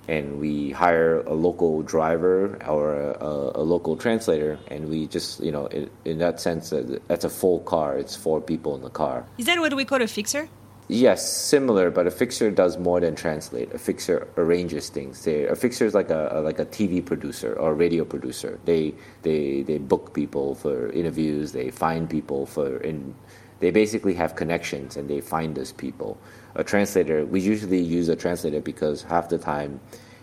[0.07, 5.41] and we hire a local driver or a, a, a local translator, and we just
[5.41, 7.97] you know in, in that sense, uh, that's a full car.
[7.97, 9.25] It's four people in the car.
[9.39, 10.49] Is that what we call a fixer?
[10.91, 13.75] Yes, similar, but a fixer does more than translate.
[13.75, 15.23] A fixer arranges things.
[15.23, 18.59] They, a fixer is like a, a like a TV producer or a radio producer.
[18.65, 21.53] They they they book people for interviews.
[21.53, 23.15] They find people for in.
[23.61, 26.17] They basically have connections and they find us people.
[26.55, 29.81] A translator, we usually use a translator because half the time,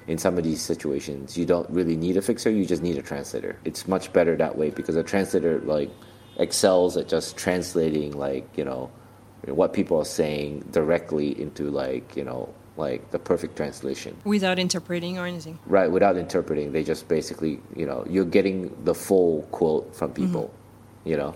[0.08, 2.49] in some of these situations, you don't really need a fixer.
[2.49, 3.60] You just need a translator.
[3.65, 5.91] It's much better that way because a translator like
[6.38, 8.89] excels at just translating like you know
[9.47, 14.17] what people are saying directly into like you know like the perfect translation.
[14.25, 15.60] Without interpreting or anything.
[15.65, 16.71] right without interpreting.
[16.71, 20.51] They just basically you know you're getting the full quote from people
[21.05, 21.36] you know?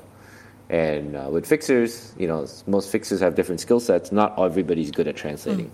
[0.70, 4.12] And uh, with fixers you know most fixers have different skill sets.
[4.12, 5.72] Not everybody's good at translating.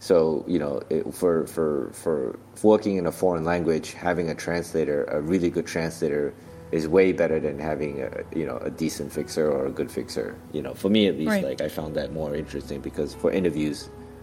[0.00, 5.04] So you know it, for, for for working in a foreign language having a translator
[5.04, 6.34] a really good translator
[6.74, 10.28] is way better than having a you know a decent fixer or a good fixer
[10.52, 11.44] you know for me at least Right.
[11.50, 13.78] like i found that more interesting because for interviews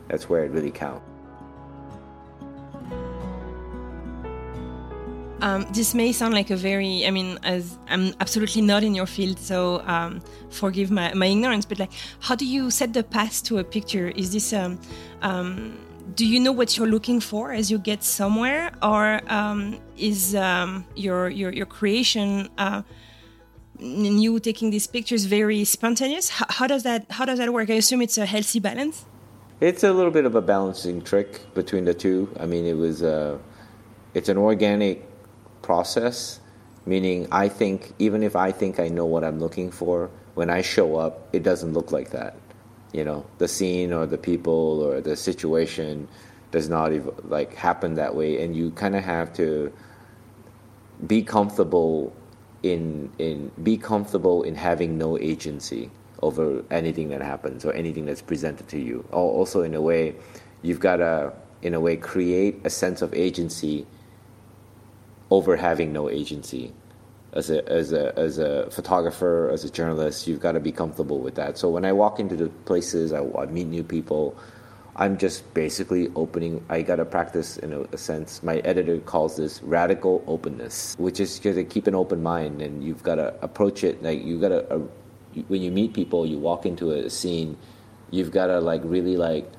[0.10, 1.06] that's where it really counts
[5.42, 9.08] Um, this may sound like a very, I mean, as I'm absolutely not in your
[9.08, 13.42] field, so um, forgive my, my ignorance, but like, how do you set the path
[13.46, 14.10] to a picture?
[14.10, 14.80] Is this, um,
[15.24, 15.80] um,
[16.16, 20.86] do you know what you're looking for as you get somewhere, or um, is um,
[20.96, 22.82] your, your your creation uh,
[23.82, 26.30] you taking these pictures very spontaneous.
[26.30, 27.70] How, how does that how does that work?
[27.70, 29.06] I assume it's a healthy balance.
[29.60, 32.34] It's a little bit of a balancing trick between the two.
[32.40, 33.38] I mean, it was uh,
[34.14, 35.04] it's an organic
[35.62, 36.40] process,
[36.86, 40.62] meaning I think even if I think I know what I'm looking for, when I
[40.62, 42.36] show up, it doesn't look like that.
[42.94, 46.08] You know, the scene or the people or the situation
[46.52, 49.72] does not even like happen that way, and you kind of have to
[51.08, 52.14] be comfortable
[52.64, 55.90] in in be comfortable in having no agency
[56.22, 59.06] over anything that happens or anything that's presented to you.
[59.12, 60.14] Also, in a way,
[60.62, 63.88] you've got to, in a way, create a sense of agency
[65.32, 66.74] over having no agency.
[67.34, 71.20] As a, as a, as a photographer, as a journalist, you've got to be comfortable
[71.20, 71.58] with that.
[71.58, 74.36] So when I walk into the places, I, I meet new people,
[74.96, 76.64] I'm just basically opening.
[76.70, 78.44] I gotta practice in a, a, sense.
[78.44, 83.02] My editor calls this radical openness, which is to keep an open mind, and you've
[83.02, 84.68] got to approach it like you gotta.
[84.70, 84.80] Uh,
[85.48, 87.58] when you meet people, you walk into a scene,
[88.10, 89.50] you've got to like really like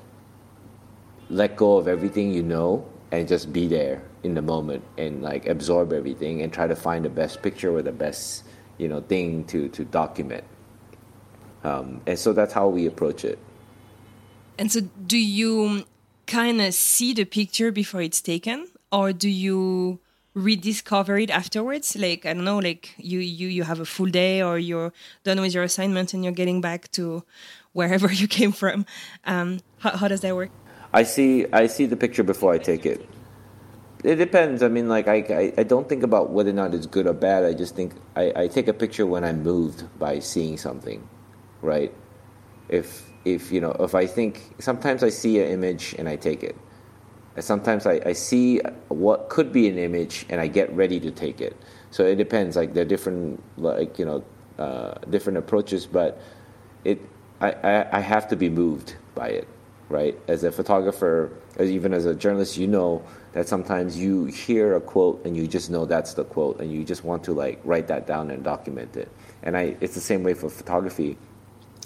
[1.29, 5.45] let go of everything you know and just be there in the moment and like
[5.45, 8.43] absorb everything and try to find the best picture or the best
[8.79, 10.43] you know thing to to document.
[11.63, 13.37] Um, and so that's how we approach it.
[14.57, 15.85] And so, do you
[16.25, 19.99] kind of see the picture before it's taken, or do you
[20.33, 21.95] rediscover it afterwards?
[21.95, 24.91] Like I don't know, like you you you have a full day, or you're
[25.23, 27.23] done with your assignment and you're getting back to
[27.73, 28.87] wherever you came from.
[29.23, 30.49] Um, how, how does that work?
[30.93, 33.09] I see I see the picture before I take it.
[34.03, 34.61] It depends.
[34.61, 37.13] I mean, like I, I, I, don't think about whether or not it's good or
[37.13, 37.45] bad.
[37.45, 41.07] I just think I, I take a picture when I'm moved by seeing something,
[41.61, 41.93] right?
[42.69, 46.43] If if you know if I think sometimes I see an image and I take
[46.43, 46.55] it.
[47.39, 51.41] Sometimes I, I see what could be an image and I get ready to take
[51.41, 51.57] it.
[51.89, 52.55] So it depends.
[52.55, 54.23] Like there are different like you know
[54.59, 56.21] uh, different approaches, but
[56.83, 57.01] it
[57.41, 59.47] I, I, I have to be moved by it
[59.93, 60.19] right?
[60.27, 63.03] As a photographer, as even as a journalist, you know
[63.33, 66.83] that sometimes you hear a quote and you just know that's the quote, and you
[66.83, 69.09] just want to like write that down and document it.
[69.43, 71.15] And I, it's the same way for photography.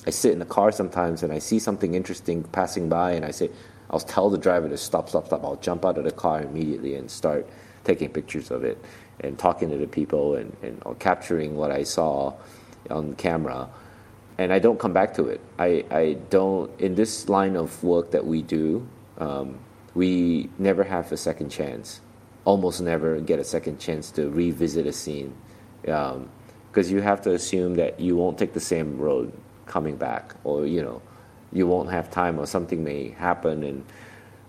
[0.08, 3.32] I sit in the car sometimes and I see something interesting passing by, and I
[3.32, 3.52] say,
[3.92, 5.44] I'll tell the driver to stop, stop, stop.
[5.44, 7.48] I'll jump out of the car immediately and start
[7.84, 8.78] taking pictures of it
[9.20, 12.34] and talking to the people and, and capturing what I saw
[12.90, 13.70] on camera
[14.38, 15.42] and I don't come back to it.
[15.58, 19.60] I, I don't, in this line of work that we do, um,
[19.96, 22.02] we never have a second chance,
[22.46, 25.36] almost never get a second chance to revisit a scene.
[25.82, 26.30] Because um,
[26.76, 29.34] you have to assume that you won't take the same road
[29.66, 31.02] coming back, or, you know,
[31.52, 33.64] you won't have time, or something may happen.
[33.64, 33.84] And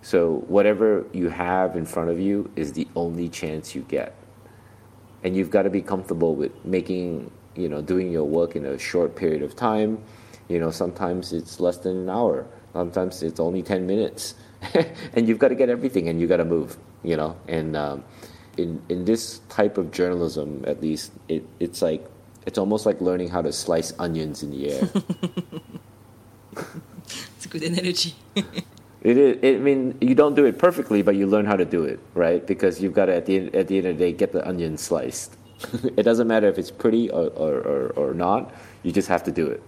[0.03, 4.15] so, whatever you have in front of you is the only chance you get.
[5.25, 8.79] And you've got to be comfortable with making you know doing your work in a
[8.79, 10.03] short period of time.
[10.49, 12.47] You know, sometimes it's less than an hour.
[12.73, 14.35] Sometimes it's only ten minutes,
[15.15, 16.77] and you've got to get everything, and you got to move.
[17.03, 18.05] You know, and um,
[18.57, 22.07] in in this type of journalism, at least, it, it's like
[22.47, 24.89] it's almost like learning how to slice onions in the air.
[27.37, 28.15] it's a good analogy.
[29.01, 29.39] It is.
[29.43, 32.01] It, I mean, you don't do it perfectly, but you learn how to do it,
[32.15, 32.45] right?
[32.45, 34.47] Because you've got to at the end, at the end of the day get the
[34.47, 35.38] onion sliced.
[35.97, 38.53] it doesn't matter if it's pretty or, or, or, or, not.
[38.83, 39.63] You just have to do it.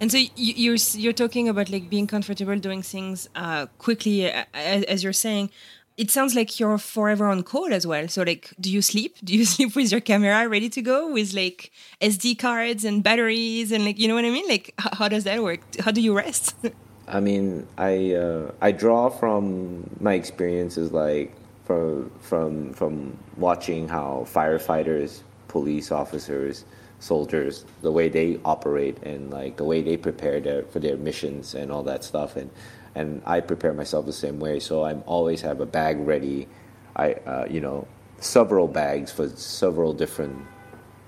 [0.00, 5.12] And so you're you're talking about like being comfortable doing things uh, quickly, as you're
[5.12, 5.50] saying.
[5.96, 8.08] It sounds like you're forever on call as well.
[8.08, 9.16] So like, do you sleep?
[9.24, 13.70] Do you sleep with your camera ready to go with like SD cards and batteries
[13.70, 14.48] and like you know what I mean?
[14.48, 15.60] Like, how does that work?
[15.78, 16.56] How do you rest?
[17.06, 21.32] I mean, I uh, I draw from my experiences like
[21.64, 25.22] from from from watching how firefighters
[25.54, 26.64] police officers,
[26.98, 31.54] soldiers, the way they operate and like the way they prepare their, for their missions
[31.54, 32.34] and all that stuff.
[32.34, 32.50] And
[32.96, 34.58] and I prepare myself the same way.
[34.58, 36.48] So I'm always have a bag ready.
[36.96, 37.86] I uh, you know
[38.18, 40.36] several bags for several different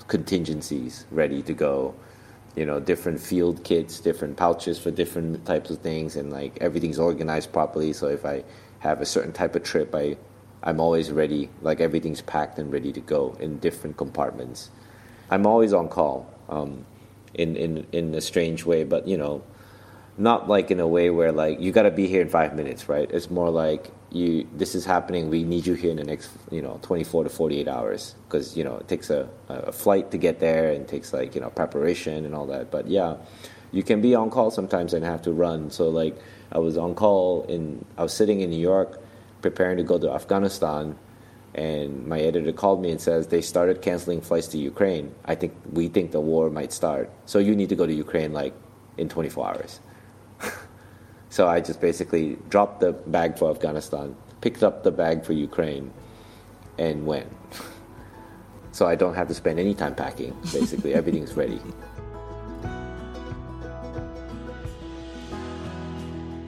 [0.07, 1.95] contingencies ready to go.
[2.55, 7.01] You know, different field kits, different pouches for different types of things, and like everything's
[7.01, 7.93] organized properly.
[7.93, 8.45] So if I
[8.79, 10.17] have a certain type of trip, I
[10.67, 14.69] I'm always ready, like everything's packed and ready to go in different compartments.
[15.31, 16.85] I'm always on call, um,
[17.35, 19.45] in, in, in a strange way, but you know,
[20.19, 22.89] not like in a way where like you got to be here in five minutes,
[22.89, 23.09] right?
[23.13, 25.29] It's more like you this is happening.
[25.29, 28.65] We need you here in the next you know 24 to 48 hours because you
[28.65, 32.25] know it takes a, a flight to get there and takes like you know preparation
[32.25, 32.71] and all that.
[32.71, 33.17] But yeah,
[33.73, 35.71] you can be on call sometimes and have to run.
[35.71, 36.17] So like
[36.51, 39.01] I was on call in I was sitting in New York
[39.51, 40.99] preparing to go to Afghanistan,
[41.55, 45.15] and my editor called me and says they started canceling flights to Ukraine.
[45.25, 48.33] I think we think the war might start, so you need to go to Ukraine
[48.33, 48.55] like
[48.99, 49.81] in 24 hours.
[51.31, 55.93] so I just basically dropped the bag for Afghanistan, picked up the bag for Ukraine,
[56.77, 57.33] and went.
[58.73, 60.37] so I don't have to spend any time packing.
[60.53, 61.61] Basically, everything's ready.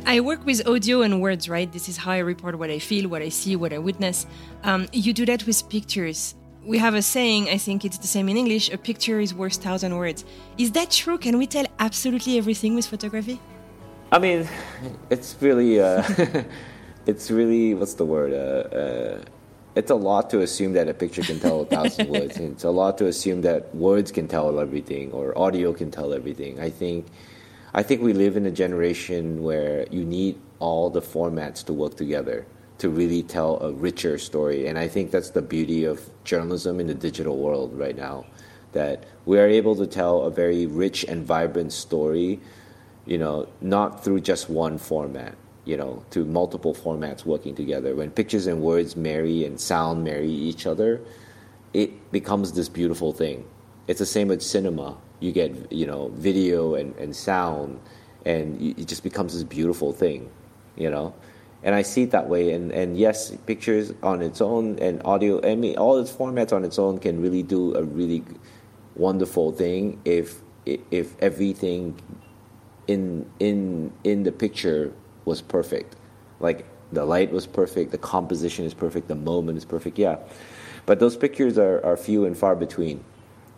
[0.08, 1.70] I work with audio and words, right?
[1.70, 4.26] This is how I report what I feel, what I see, what I witness.
[4.64, 6.34] Um, you do that with pictures.
[6.64, 9.56] We have a saying, I think it's the same in English a picture is worth
[9.56, 10.24] thousand words.
[10.56, 11.18] Is that true?
[11.18, 13.38] Can we tell absolutely everything with photography?
[14.10, 14.48] I mean,
[15.10, 16.02] it's really, uh,
[17.06, 18.32] it's really, what's the word?
[18.32, 19.24] Uh, uh,
[19.74, 22.38] it's a lot to assume that a picture can tell a thousand words.
[22.38, 26.60] It's a lot to assume that words can tell everything or audio can tell everything.
[26.60, 27.08] I think
[27.74, 31.96] I think we live in a generation where you need all the formats to work
[31.96, 32.46] together
[32.78, 34.66] to really tell a richer story.
[34.66, 38.24] And I think that's the beauty of journalism in the digital world right now.
[38.72, 42.40] That we are able to tell a very rich and vibrant story,
[43.04, 47.94] you know, not through just one format, you know, to multiple formats working together.
[47.94, 51.00] When pictures and words marry and sound marry each other,
[51.74, 53.46] it becomes this beautiful thing.
[53.88, 57.80] It's the same with cinema you get you know video and, and sound
[58.24, 60.30] and it just becomes this beautiful thing
[60.76, 61.12] you know?
[61.62, 65.44] And i see it that way and, and yes pictures on its own and audio
[65.44, 68.22] i mean all its formats on its own can really do a really
[68.94, 71.98] wonderful thing if if everything
[72.86, 74.92] in in in the picture
[75.24, 75.96] was perfect.
[76.40, 80.16] Like the light was perfect the composition is perfect the moment is perfect yeah.
[80.86, 83.04] But those pictures are, are few and far between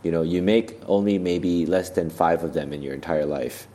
[0.03, 3.69] you know, you make only maybe less than five of them in your entire life,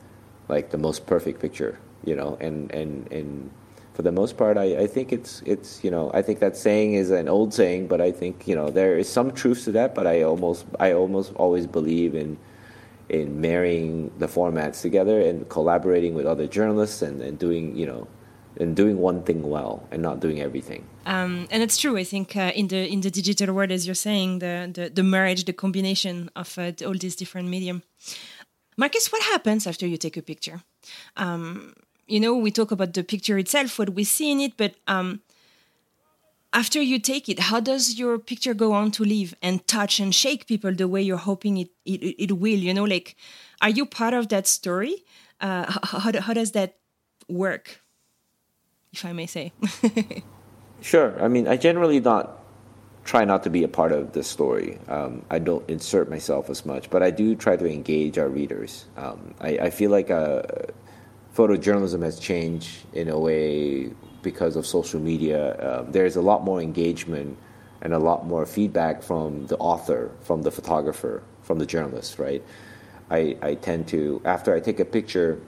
[0.48, 3.50] like the most perfect picture, you know, and, and, and
[3.94, 6.94] for the most part, I, I think it's, it's, you know, I think that saying
[6.94, 9.94] is an old saying, but I think, you know, there is some truth to that,
[9.94, 12.36] but I almost, I almost always believe in,
[13.08, 18.06] in marrying the formats together and collaborating with other journalists and, and doing, you know,
[18.60, 20.84] and doing one thing well and not doing everything.
[21.04, 21.96] Um, and it's true.
[21.96, 25.02] I think uh, in the in the digital world, as you're saying, the the, the
[25.02, 27.82] marriage, the combination of uh, all these different medium.
[28.76, 30.62] Marcus, what happens after you take a picture?
[31.16, 31.74] Um,
[32.06, 35.22] you know, we talk about the picture itself, what we see in it, but um,
[36.52, 40.14] after you take it, how does your picture go on to live and touch and
[40.14, 42.58] shake people the way you're hoping it it, it will?
[42.58, 43.16] You know, like,
[43.60, 45.04] are you part of that story?
[45.40, 46.76] Uh, how, how, how does that
[47.28, 47.82] work?
[48.96, 49.52] If I may say.
[50.80, 51.22] sure.
[51.22, 52.42] I mean, I generally not
[53.04, 54.78] try not to be a part of the story.
[54.88, 58.86] Um, I don't insert myself as much, but I do try to engage our readers.
[58.96, 60.42] Um, I, I, feel like uh,
[61.34, 65.54] photojournalism has changed in a way because of social media.
[65.54, 67.38] Uh, there's a lot more engagement
[67.80, 72.42] and a lot more feedback from the author, from the photographer, from the journalist, right?
[73.08, 75.40] I, I tend to, after I take a picture,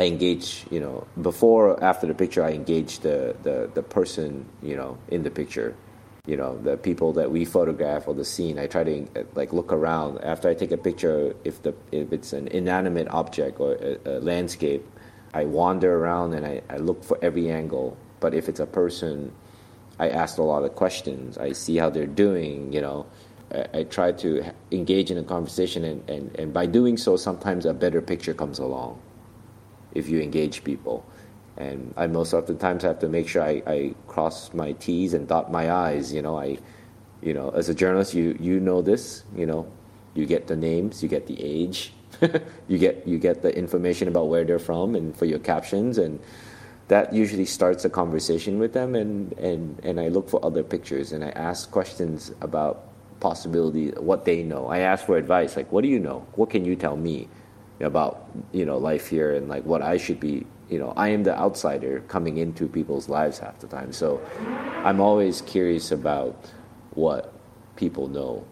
[0.00, 4.48] I engage, you know, before or after the picture, I engage the, the, the person,
[4.62, 5.76] you know, in the picture,
[6.24, 8.58] you know, the people that we photograph or the scene.
[8.58, 11.36] I try to like look around after I take a picture.
[11.44, 14.86] If the if it's an inanimate object or a, a landscape,
[15.34, 17.98] I wander around and I, I look for every angle.
[18.20, 19.32] But if it's a person,
[19.98, 21.36] I ask a lot of questions.
[21.36, 23.04] I see how they're doing, you know.
[23.52, 27.66] I, I try to engage in a conversation, and, and, and by doing so, sometimes
[27.66, 28.98] a better picture comes along
[29.94, 31.04] if you engage people.
[31.56, 35.14] And I most of the times have to make sure I, I cross my T's
[35.14, 36.12] and dot my I's.
[36.12, 36.58] You know, I,
[37.20, 39.24] you know, as a journalist, you you know this.
[39.36, 39.70] You know,
[40.14, 41.92] you get the names, you get the age,
[42.68, 46.18] you get you get the information about where they're from, and for your captions, and
[46.88, 48.94] that usually starts a conversation with them.
[48.94, 54.24] And and and I look for other pictures, and I ask questions about possibility, what
[54.24, 54.66] they know.
[54.68, 56.26] I ask for advice, like, what do you know?
[56.34, 57.28] What can you tell me?
[57.80, 61.24] About you know life here and like what I should be you know I am
[61.24, 63.92] the outsider coming into people's lives half the time.
[63.92, 64.20] So
[64.84, 66.36] I'm always curious about
[66.94, 67.32] what
[67.76, 68.44] people know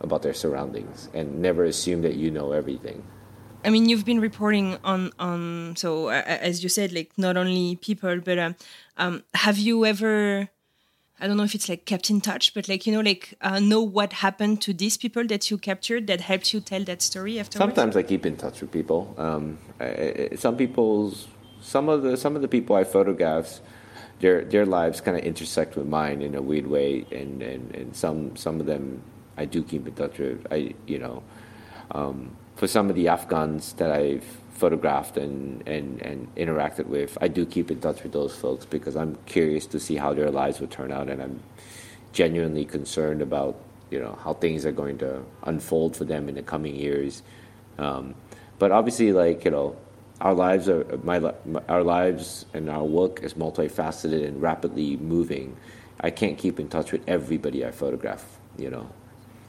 [0.00, 3.02] about their surroundings and never assume that you know everything.
[3.64, 7.76] I mean you've been reporting on on so uh, as you said like not only
[7.76, 8.52] people but uh,
[8.96, 10.48] um, have you ever
[11.20, 13.58] I don't know if it's like kept in touch, but like you know, like uh,
[13.58, 17.40] know what happened to these people that you captured that helps you tell that story
[17.40, 17.74] afterwards.
[17.74, 19.14] Sometimes I keep in touch with people.
[19.18, 21.26] Um, I, some people's,
[21.60, 23.60] some of the some of the people I photograph,
[24.20, 27.96] their their lives kind of intersect with mine in a weird way, and, and, and
[27.96, 29.02] some some of them
[29.36, 30.46] I do keep in touch with.
[30.52, 31.24] I you know,
[31.90, 34.24] um, for some of the Afghans that I've
[34.58, 38.96] photographed and, and, and interacted with, I do keep in touch with those folks because
[38.96, 41.40] I'm curious to see how their lives would turn out, and I'm
[42.12, 43.56] genuinely concerned about
[43.90, 47.22] you know how things are going to unfold for them in the coming years.
[47.78, 48.14] Um,
[48.58, 49.76] but obviously, like you know,
[50.20, 55.56] our lives are my, my our lives and our work is multifaceted and rapidly moving.
[56.00, 58.24] I can't keep in touch with everybody I photograph,
[58.56, 58.90] you know,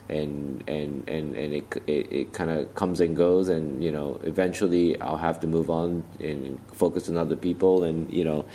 [0.09, 4.19] and and and and it it, it kind of comes and goes, and you know,
[4.23, 8.45] eventually I'll have to move on and focus on other people, and you know,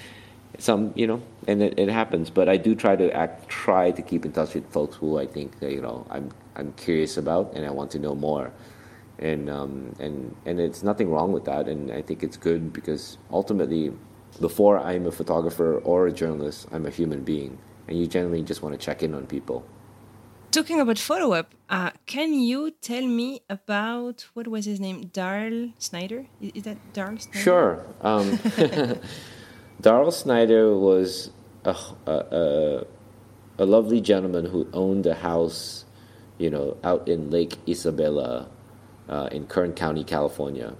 [0.59, 2.31] some you know, and it, it happens.
[2.31, 5.27] But I do try to act, try to keep in touch with folks who I
[5.27, 8.53] think you know I'm I'm curious about, and I want to know more
[9.19, 13.17] and um, and and it's nothing wrong with that, and I think it's good because
[13.31, 13.93] ultimately,
[14.41, 18.63] before I'm a photographer or a journalist, I'm a human being, and you generally just
[18.63, 19.65] want to check in on people.
[20.55, 25.11] Talking about follow up, uh, can you tell me about what was his name?
[25.13, 26.27] Darl Snyder?
[26.41, 27.39] Is, that Darl Snyder?
[27.41, 27.85] Sure.
[28.03, 28.39] Um,
[29.81, 31.33] Darl Snyder was
[31.65, 31.75] a,
[32.07, 32.87] a,
[33.59, 35.87] a lovely gentleman who owned a house,
[36.39, 38.49] you know, out in Lake Isabella
[39.09, 40.77] uh, in Kern County, California.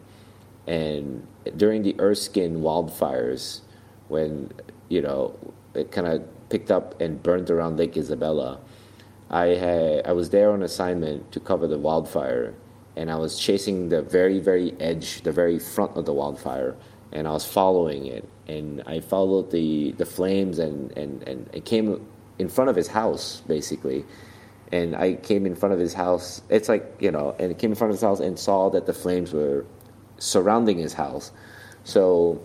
[0.69, 3.63] And during the Erskine wildfires,
[4.07, 4.53] when
[4.89, 5.37] you know
[5.75, 8.61] it kind of picked up and burned around Lake Isabella,
[9.35, 12.55] I had I was there on assignment to cover the wildfire,
[12.97, 16.77] and I was chasing the very very edge, the very front of the wildfire,
[17.13, 21.65] and I was following it, and I followed the the flames, and and and it
[21.65, 22.07] came
[22.39, 24.05] in front of his house basically
[24.73, 26.43] and I came in front of his house.
[26.49, 28.93] It's like you know, and came in front of his house and saw that the
[28.93, 29.65] flames were
[30.19, 31.31] surrounding his house.
[31.85, 32.41] So,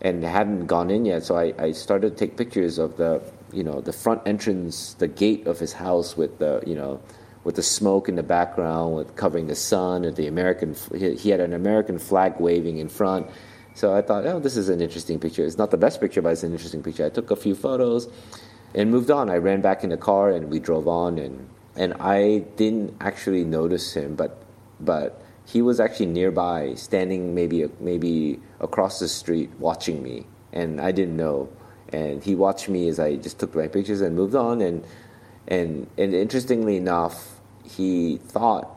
[0.00, 1.24] and hadn't gone in yet.
[1.24, 3.20] So I, I started to take pictures of the
[3.52, 7.00] you know the front entrance, the gate of his house with the you know
[7.44, 10.74] with the smoke in the background, with covering the sun, and the American.
[10.94, 13.28] He had an American flag waving in front.
[13.74, 15.44] So I thought, oh, this is an interesting picture.
[15.44, 17.06] It's not the best picture, but it's an interesting picture.
[17.06, 18.08] I took a few photos
[18.74, 19.30] and moved on.
[19.30, 23.44] I ran back in the car and we drove on and and I didn't actually
[23.44, 24.42] notice him, but
[24.80, 30.92] but he was actually nearby, standing maybe maybe across the street, watching me, and I
[30.92, 31.48] didn't know.
[31.92, 34.60] And he watched me as I just took my pictures and moved on.
[34.60, 34.84] And
[35.48, 38.68] and and interestingly enough, he thought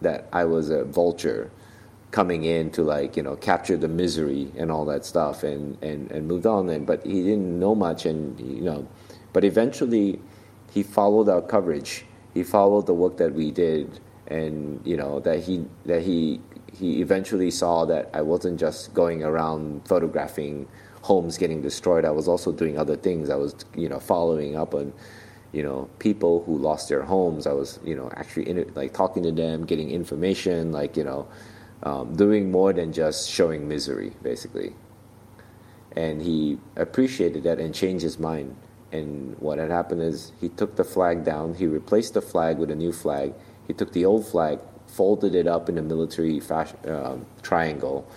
[0.00, 1.50] that I was a vulture
[2.10, 6.12] coming in to like you know capture the misery and all that stuff and and
[6.12, 8.86] and moved on and but he didn't know much and you know
[9.34, 10.20] but eventually,
[10.72, 12.06] he followed our coverage.
[12.32, 16.40] He followed the work that we did, and you know that he that he
[16.72, 20.68] he eventually saw that I wasn't just going around photographing
[21.04, 22.06] homes getting destroyed.
[22.06, 23.28] I was also doing other things.
[23.28, 24.92] I was you know following up on
[25.52, 27.46] you know people who lost their homes.
[27.46, 31.28] I was you know actually in like talking to them, getting information, like you know
[31.82, 34.74] um, doing more than just showing misery, basically.
[35.94, 38.56] And he appreciated that and changed his mind.
[38.90, 42.70] And what had happened is he took the flag down, he replaced the flag with
[42.70, 43.34] a new flag.
[43.66, 48.08] He took the old flag, folded it up in a military fashion, uh, triangle,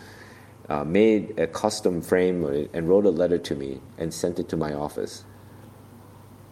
[0.70, 2.44] uh, made a custom frame
[2.74, 5.24] and wrote a letter to me and sent it to my office.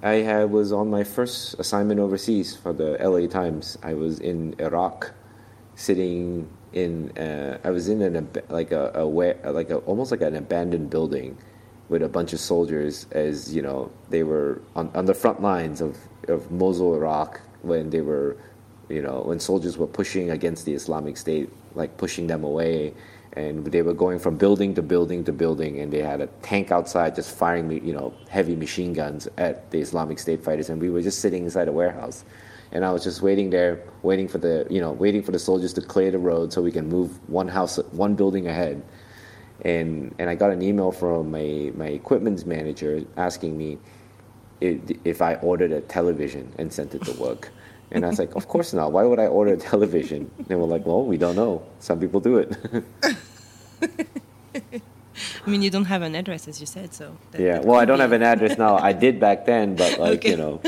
[0.01, 3.77] I had, was on my first assignment overseas for the LA Times.
[3.81, 5.11] I was in Iraq,
[5.75, 7.17] sitting in.
[7.17, 11.37] Uh, I was in an like a, a like a, almost like an abandoned building
[11.89, 15.81] with a bunch of soldiers as you know they were on, on the front lines
[15.81, 15.97] of,
[16.27, 18.37] of Mosul, Iraq, when they were,
[18.89, 22.93] you know, when soldiers were pushing against the Islamic State, like pushing them away,
[23.35, 26.71] and they were going from building to building to building, and they had a tank
[26.71, 30.89] outside just firing, you know, heavy machine guns at the Islamic State fighters, and we
[30.89, 32.25] were just sitting inside a warehouse.
[32.71, 35.73] And I was just waiting there, waiting for the, you know, waiting for the soldiers
[35.73, 38.83] to clear the road so we can move one house, one building ahead
[39.63, 43.77] and and I got an email from my my equipment manager asking me
[44.61, 47.51] if I ordered a television and sent it to work.
[47.91, 48.91] And I was like, of course not.
[48.91, 50.29] Why would I order a television?
[50.37, 51.65] And they were like, well, we don't know.
[51.79, 52.57] Some people do it.
[55.45, 57.15] I mean, you don't have an address, as you said, so.
[57.31, 58.77] That, yeah, that well, I don't have an address now.
[58.77, 60.31] I did back then, but like okay.
[60.31, 60.61] you know,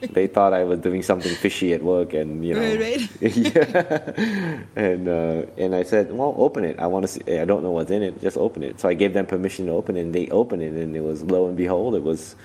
[0.00, 3.10] they thought I was doing something fishy at work, and you know, right, right.
[3.36, 4.62] yeah.
[4.76, 6.78] And uh, and I said, well, open it.
[6.78, 7.38] I want to see.
[7.38, 8.20] I don't know what's in it.
[8.22, 8.80] Just open it.
[8.80, 11.22] So I gave them permission to open it, and they opened it, and it was
[11.22, 12.36] lo and behold, it was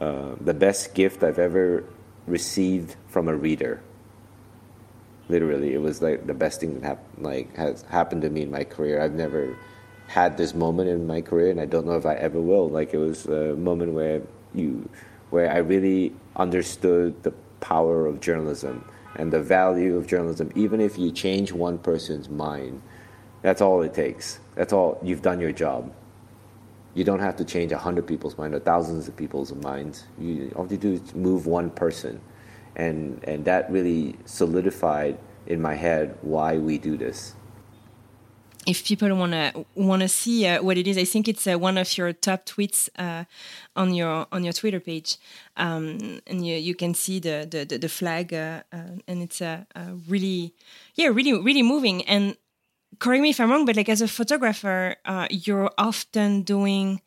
[0.00, 1.84] uh, the best gift I've ever
[2.28, 3.82] received from a reader.
[5.28, 8.50] Literally, it was like the best thing that hap- like has happened to me in
[8.50, 9.00] my career.
[9.00, 9.56] I've never
[10.06, 12.68] had this moment in my career, and I don't know if I ever will.
[12.68, 14.22] Like it was a moment where
[14.54, 14.88] you,
[15.30, 20.50] where I really understood the power of journalism and the value of journalism.
[20.54, 22.80] Even if you change one person's mind,
[23.42, 24.40] that's all it takes.
[24.54, 24.98] That's all.
[25.02, 25.92] You've done your job.
[26.98, 30.04] You don't have to change a hundred people's mind or thousands of people's minds.
[30.18, 32.20] You all you do is move one person,
[32.74, 37.36] and and that really solidified in my head why we do this.
[38.66, 41.96] If people wanna wanna see uh, what it is, I think it's uh, one of
[41.96, 43.24] your top tweets uh,
[43.76, 45.18] on your on your Twitter page,
[45.56, 49.66] um, and you, you can see the the, the, flag, uh, uh, and it's a
[50.08, 50.52] really
[50.96, 52.02] yeah really really moving.
[52.06, 52.36] And
[52.98, 57.00] correct me if I'm wrong, but like as a photographer, uh, you're often doing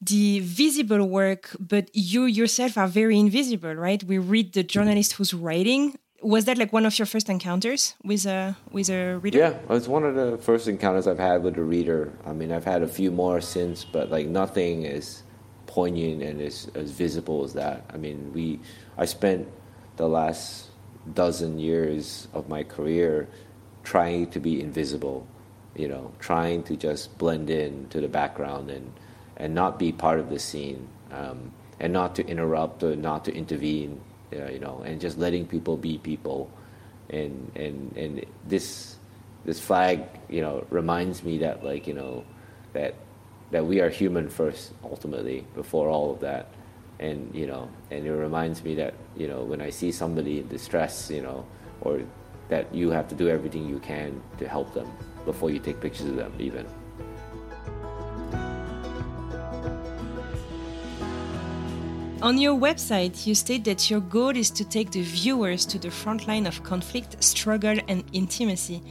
[0.00, 4.02] the visible work, but you yourself are very invisible, right?
[4.04, 8.26] We read the journalist who's writing was that like one of your first encounters with
[8.26, 9.38] a with a reader?
[9.38, 12.12] Yeah, it's one of the first encounters I've had with a reader.
[12.26, 15.22] I mean, I've had a few more since, but like nothing as
[15.66, 17.84] poignant and as, as visible as that.
[17.92, 18.60] I mean, we
[18.96, 19.48] I spent
[19.96, 20.70] the last
[21.14, 23.28] dozen years of my career
[23.88, 25.26] trying to be invisible,
[25.74, 28.92] you know, trying to just blend in to the background and
[29.36, 33.32] and not be part of the scene, um, and not to interrupt or not to
[33.32, 34.00] intervene
[34.32, 36.50] uh, you know, and just letting people be people,
[37.10, 38.96] and and and this
[39.44, 42.24] this flag, you know, reminds me that like you know
[42.72, 42.94] that
[43.50, 46.48] that we are human first, ultimately, before all of that,
[47.00, 50.48] and you know, and it reminds me that you know when I see somebody in
[50.48, 51.46] distress, you know,
[51.80, 52.02] or
[52.48, 54.90] that you have to do everything you can to help them
[55.24, 56.66] before you take pictures of them, even.
[62.20, 65.90] On your website, you state that your goal is to take the viewers to the
[65.90, 68.82] front line of conflict, struggle, and intimacy.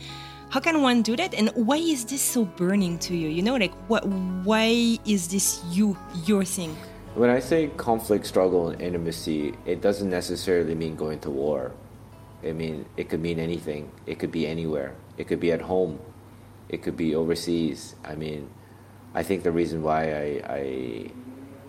[0.50, 1.34] How can one do that?
[1.34, 3.28] And why is this so burning to you?
[3.28, 4.08] You know, like, what?
[4.08, 6.74] Why is this you, your thing?
[7.16, 11.74] When I say conflict, struggle, and intimacy, it doesn't necessarily mean going to war.
[12.44, 13.92] I mean, it could mean anything.
[14.06, 14.96] It could be anywhere.
[15.18, 16.00] It could be at home.
[16.70, 17.96] It could be overseas.
[18.04, 18.50] I mean,
[19.14, 21.12] I think the reason why I, I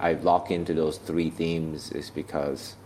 [0.01, 2.77] I lock into those three themes is because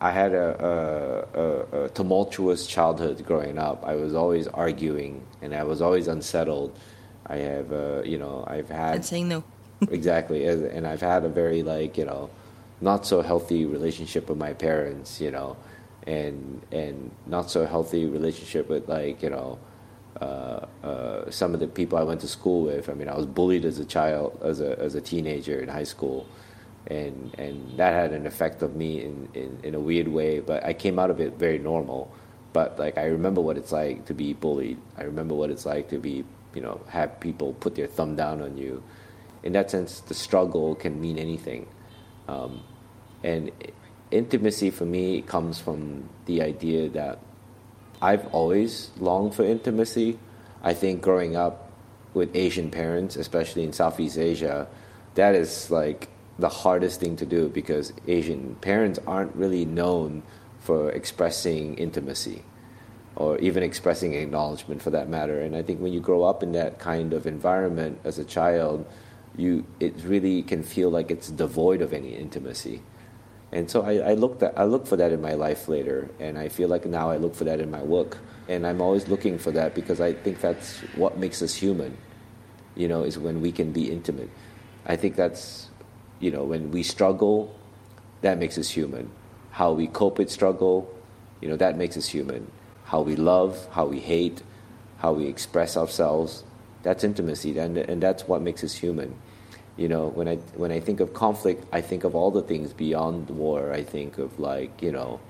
[0.00, 3.84] I had a, a, a, tumultuous childhood growing up.
[3.84, 6.76] I was always arguing and I was always unsettled.
[7.26, 8.96] I have, uh, you know, I've had.
[8.96, 9.44] And saying no.
[9.90, 10.46] exactly.
[10.46, 12.30] And I've had a very, like, you know,
[12.80, 15.56] not so healthy relationship with my parents, you know,
[16.08, 19.58] and, and not so healthy relationship with, like, you know,
[20.20, 22.88] uh, uh, some of the people I went to school with.
[22.88, 25.84] I mean, I was bullied as a child, as a, as a teenager in high
[25.84, 26.26] school
[26.88, 30.40] and and that had an effect of me in, in, in a weird way.
[30.40, 32.10] But I came out of it very normal.
[32.52, 34.78] But like I remember what it's like to be bullied.
[34.96, 38.40] I remember what it's like to be you know have people put their thumb down
[38.40, 38.82] on you.
[39.42, 41.68] In that sense, the struggle can mean anything,
[42.26, 42.62] um,
[43.22, 43.52] and
[44.10, 47.18] intimacy for me comes from the idea that
[48.00, 50.18] I've always longed for intimacy.
[50.62, 51.70] I think growing up
[52.14, 54.66] with Asian parents, especially in Southeast Asia,
[55.14, 60.22] that is like the hardest thing to do because Asian parents aren't really known
[60.60, 62.42] for expressing intimacy
[63.16, 65.40] or even expressing acknowledgement for that matter.
[65.40, 68.86] And I think when you grow up in that kind of environment as a child,
[69.36, 72.82] you it really can feel like it's devoid of any intimacy.
[73.50, 76.38] And so I, I look that I look for that in my life later, and
[76.38, 78.18] I feel like now I look for that in my work,
[78.48, 81.96] and I'm always looking for that because I think that's what makes us human.
[82.76, 84.30] You know, is when we can be intimate.
[84.86, 85.68] I think that's
[86.20, 87.54] you know, when we struggle,
[88.22, 89.10] that makes us human.
[89.50, 90.92] How we cope with struggle,
[91.40, 92.50] you know, that makes us human.
[92.84, 94.42] How we love, how we hate,
[94.98, 96.44] how we express ourselves,
[96.82, 99.14] that's intimacy, and, and that's what makes us human.
[99.78, 102.72] You know, when I when I think of conflict, I think of all the things
[102.72, 103.72] beyond war.
[103.72, 105.20] I think of like, you know,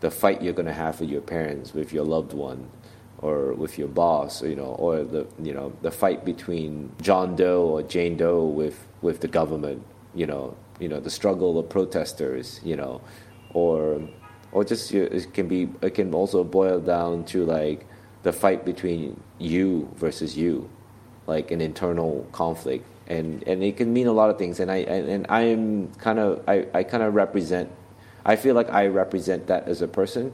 [0.00, 2.70] the fight you're going to have with your parents, with your loved one,
[3.18, 7.64] or with your boss, you know, or the you know the fight between John Doe
[7.64, 9.82] or Jane Doe with with the government,
[10.14, 13.02] you know, you know the struggle of protesters, you know,
[13.52, 14.00] or
[14.52, 17.86] or just it can be it can also boil down to like
[18.22, 20.68] the fight between you versus you,
[21.26, 24.60] like an internal conflict, and and it can mean a lot of things.
[24.60, 27.70] And I and, I am kind of I, I kind of represent.
[28.24, 30.32] I feel like I represent that as a person.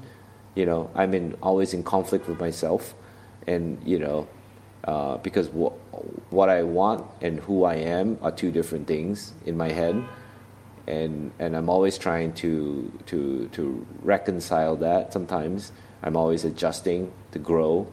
[0.55, 2.95] You know, I'm in always in conflict with myself,
[3.47, 4.29] and you know,
[4.85, 5.73] uh, because what
[6.31, 10.03] what I want and who I am are two different things in my head,
[10.87, 15.13] and and I'm always trying to to to reconcile that.
[15.13, 17.87] Sometimes I'm always adjusting to grow,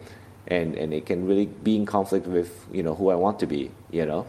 [0.47, 3.47] and and it can really be in conflict with you know who I want to
[3.47, 3.71] be.
[3.91, 4.25] You know,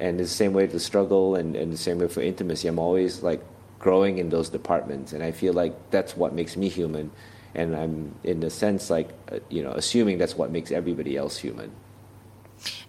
[0.00, 2.66] and the same way the struggle and and the same way for intimacy.
[2.66, 3.40] I'm always like
[3.78, 7.12] growing in those departments, and I feel like that's what makes me human.
[7.54, 11.38] And I'm in a sense like uh, you know assuming that's what makes everybody else
[11.38, 11.70] human.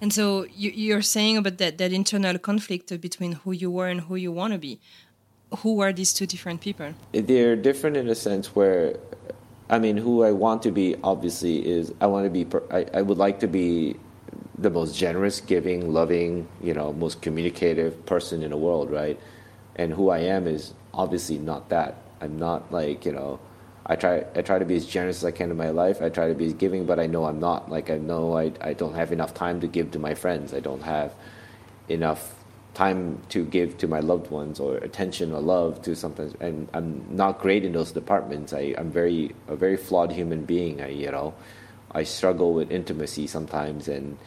[0.02, 4.02] And so you, you're saying about that, that internal conflict between who you were and
[4.02, 4.80] who you want to be.
[5.60, 6.94] Who are these two different people?
[7.12, 8.98] They're different in a sense where,
[9.70, 13.02] I mean, who I want to be obviously is I want to be, I, I
[13.02, 13.98] would like to be
[14.58, 19.20] the most generous, giving, loving, you know, most communicative person in the world, right?
[19.76, 21.98] And who I am is obviously not that.
[22.22, 23.40] I'm not like, you know,
[23.86, 26.02] I try I try to be as generous as I can in my life.
[26.02, 27.70] I try to be as giving, but I know I'm not.
[27.70, 30.54] Like I know I I don't have enough time to give to my friends.
[30.54, 31.16] I don't have
[31.90, 32.36] enough
[32.74, 37.06] time to give to my loved ones or attention or love to something and I'm
[37.10, 38.54] not great in those departments.
[38.54, 40.82] I, I'm very a very flawed human being.
[40.82, 41.34] I you know
[41.94, 44.18] I struggle with intimacy sometimes and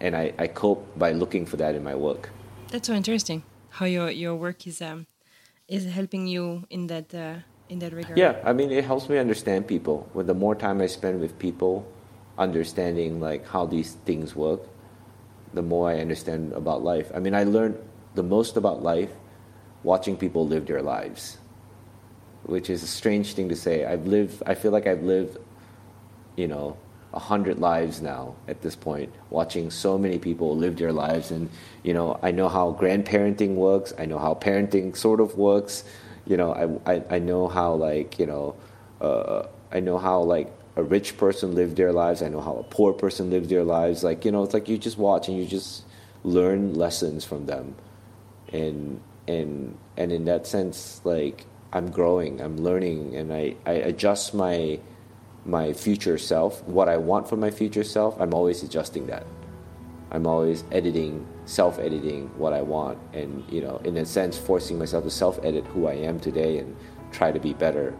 [0.00, 2.30] and I, I cope by looking for that in my work.
[2.70, 3.44] That's so interesting.
[3.70, 5.06] How your your work is um
[5.68, 7.36] is helping you in that uh,
[7.68, 8.18] in that regard.
[8.18, 10.08] Yeah, I mean it helps me understand people.
[10.14, 11.86] With the more time I spend with people,
[12.36, 14.60] understanding like how these things work,
[15.54, 17.10] the more I understand about life.
[17.14, 17.78] I mean I learned
[18.14, 19.10] the most about life
[19.84, 21.38] watching people live their lives.
[22.44, 23.84] Which is a strange thing to say.
[23.84, 25.38] I've lived I feel like I've lived,
[26.36, 26.76] you know,
[27.14, 31.50] a hundred lives now at this point, watching so many people live their lives, and
[31.82, 33.92] you know, I know how grandparenting works.
[33.98, 35.84] I know how parenting sort of works.
[36.26, 38.56] You know, I I, I know how like you know,
[39.00, 42.22] uh, I know how like a rich person lived their lives.
[42.22, 44.02] I know how a poor person lived their lives.
[44.02, 45.84] Like you know, it's like you just watch and you just
[46.24, 47.74] learn lessons from them,
[48.52, 54.32] and and and in that sense, like I'm growing, I'm learning, and I I adjust
[54.32, 54.80] my
[55.44, 59.26] my future self, what I want for my future self, I'm always adjusting that.
[60.10, 64.78] I'm always editing, self editing what I want, and, you know, in a sense, forcing
[64.78, 66.76] myself to self edit who I am today and
[67.10, 67.94] try to be better.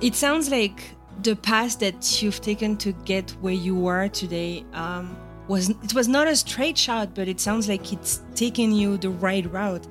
[0.00, 5.16] It sounds like the path that you've taken to get where you are today um,
[5.48, 9.10] was it was not a straight shot, but it sounds like it's taken you the
[9.10, 9.86] right route.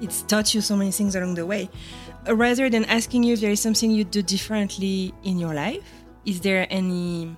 [0.00, 1.68] It's taught you so many things along the way.
[2.26, 5.82] Rather than asking you if there is something you do differently in your life,
[6.24, 7.36] is there any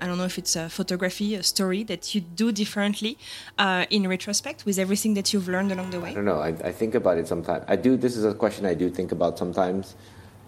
[0.00, 3.16] I don't know if it's a photography, a story that you do differently
[3.56, 6.10] uh, in retrospect with everything that you've learned along the way?
[6.10, 6.40] I don't know.
[6.40, 7.64] I, I think about it sometimes.
[7.68, 7.96] I do.
[7.96, 9.94] This is a question I do think about sometimes.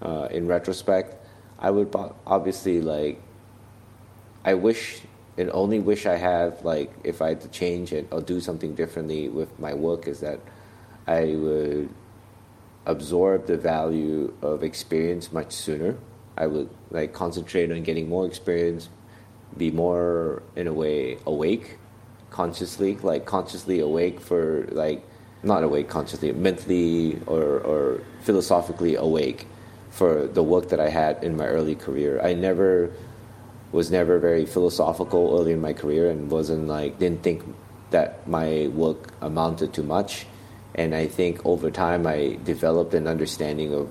[0.02, 1.14] Uh, in retrospect,
[1.60, 1.94] I would
[2.26, 3.22] obviously like.
[4.44, 5.02] I wish
[5.38, 8.74] and only wish I have like if I had to change it or do something
[8.74, 10.40] differently with my work is that
[11.06, 11.88] I would
[12.86, 15.96] absorb the value of experience much sooner.
[16.36, 18.88] I would like concentrate on getting more experience,
[19.56, 21.78] be more in a way awake,
[22.30, 25.04] consciously, like consciously awake for like
[25.42, 29.46] not awake consciously, mentally or, or philosophically awake
[29.90, 32.20] for the work that I had in my early career.
[32.20, 32.90] I never
[33.70, 37.42] was never very philosophical early in my career and wasn't like didn't think
[37.90, 40.26] that my work amounted to much
[40.74, 43.88] and I think over time I developed an understanding of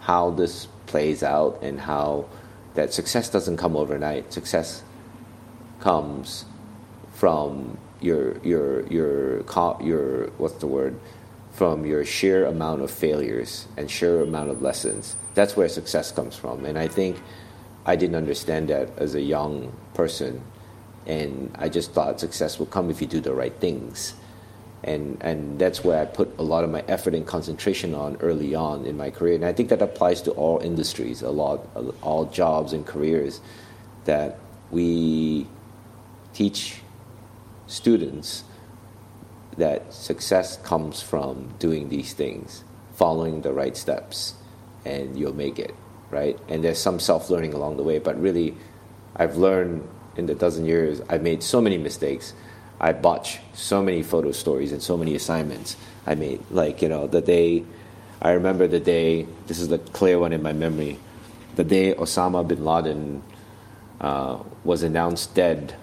[0.00, 2.26] how this plays out and how
[2.74, 4.32] that success doesn't come overnight.
[4.32, 4.82] Success
[5.80, 6.44] comes
[7.14, 9.44] from your your your
[9.80, 10.98] your what's the word
[11.52, 15.16] from your sheer amount of failures and sheer amount of lessons.
[15.34, 16.64] That's where success comes from.
[16.64, 17.20] And I think
[17.84, 20.42] I didn't understand that as a young person.
[21.06, 24.14] And I just thought success will come if you do the right things
[24.84, 28.54] and and that's where I put a lot of my effort and concentration on early
[28.54, 29.34] on in my career.
[29.34, 31.66] And I think that applies to all industries, a lot,
[32.02, 33.40] all jobs and careers,
[34.04, 34.38] that
[34.70, 35.46] we
[36.32, 36.80] teach
[37.66, 38.44] students
[39.56, 42.62] that success comes from doing these things,
[42.94, 44.34] following the right steps,
[44.84, 45.74] and you'll make it,
[46.10, 46.38] right?
[46.48, 48.54] And there's some self learning along the way, but really,
[49.16, 52.34] I've learned in the dozen years, I've made so many mistakes
[52.80, 55.76] I botched so many photo stories and so many assignments
[56.06, 56.42] I made.
[56.50, 57.64] Like, you know, the day,
[58.22, 60.98] I remember the day, this is the clear one in my memory,
[61.56, 63.22] the day Osama bin Laden
[64.00, 65.74] uh, was announced dead.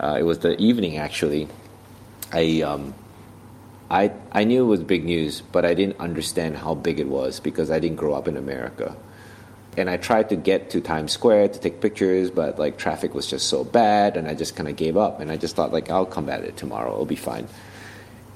[0.00, 1.48] Uh, it was the evening, actually.
[2.32, 2.94] I, um,
[3.90, 7.38] I, I knew it was big news, but I didn't understand how big it was
[7.38, 8.96] because I didn't grow up in America
[9.76, 13.26] and I tried to get to Times Square to take pictures, but like traffic was
[13.26, 15.20] just so bad, and I just kind of gave up.
[15.20, 17.48] And I just thought like I'll come at it tomorrow, it'll be fine.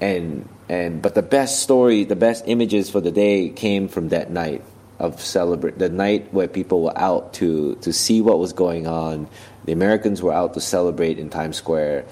[0.01, 4.31] And and but the best story, the best images for the day came from that
[4.31, 4.63] night
[4.99, 9.27] of celebrate the night where people were out to to see what was going on.
[9.65, 12.05] The Americans were out to celebrate in Times Square,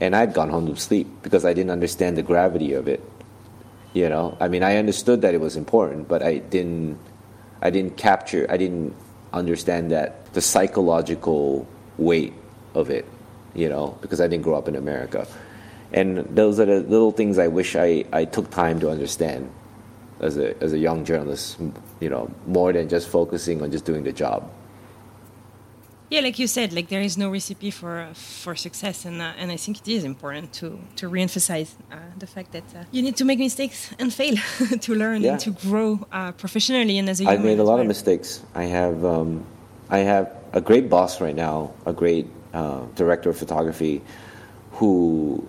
[0.00, 3.02] and I'd gone home to sleep because I didn't understand the gravity of it.
[3.94, 6.98] You know, I mean, I understood that it was important, but I didn't
[7.62, 8.94] I didn't capture, I didn't
[9.32, 12.32] understand that the psychological weight
[12.74, 13.04] of it,
[13.54, 15.26] you know, because I didn't grow up in America.
[15.92, 19.50] And those are the little things I wish I, I took time to understand
[20.20, 21.58] as a, as a young journalist,
[22.00, 24.50] you know, more than just focusing on just doing the job.
[26.10, 29.52] Yeah, like you said, like there is no recipe for for success, and uh, and
[29.52, 33.16] I think it is important to to reemphasize uh, the fact that uh, you need
[33.16, 34.36] to make mistakes and fail
[34.80, 35.32] to learn Yeah.
[35.32, 37.82] and to grow uh, professionally and as a I've made a lot well.
[37.82, 38.40] of mistakes.
[38.54, 39.44] I have, um,
[39.90, 44.00] I have a great boss right now, a great uh, director of photography,
[44.80, 45.44] who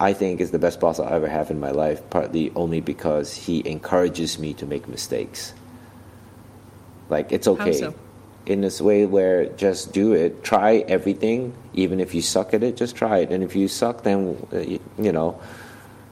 [0.00, 2.02] I think is the best boss I'll ever have in my life.
[2.10, 5.54] Partly only because he encourages me to make mistakes.
[7.08, 7.94] Like it's okay.
[8.50, 12.76] In this way where just do it, try everything, even if you suck at it,
[12.76, 13.30] just try it.
[13.30, 15.40] And if you suck, then uh, you, you know,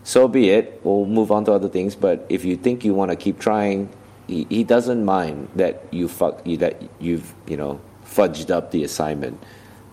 [0.05, 0.81] so be it.
[0.85, 1.97] We'll move on to other things.
[1.97, 3.91] But if you think you want to keep trying,
[4.29, 8.85] he, he doesn't mind that you fuck you that you've you know fudged up the
[8.85, 9.43] assignment.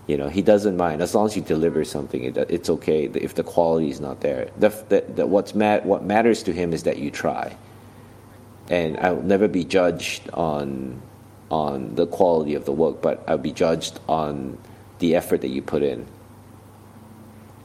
[0.07, 2.23] You know, he doesn't mind as long as you deliver something.
[2.23, 4.51] It, it's okay if the quality is not there.
[4.59, 7.57] The, the, the, what's mat, what matters to him is that you try.
[8.69, 11.01] And I'll never be judged on
[11.49, 14.57] on the quality of the work, but I'll be judged on
[14.99, 16.07] the effort that you put in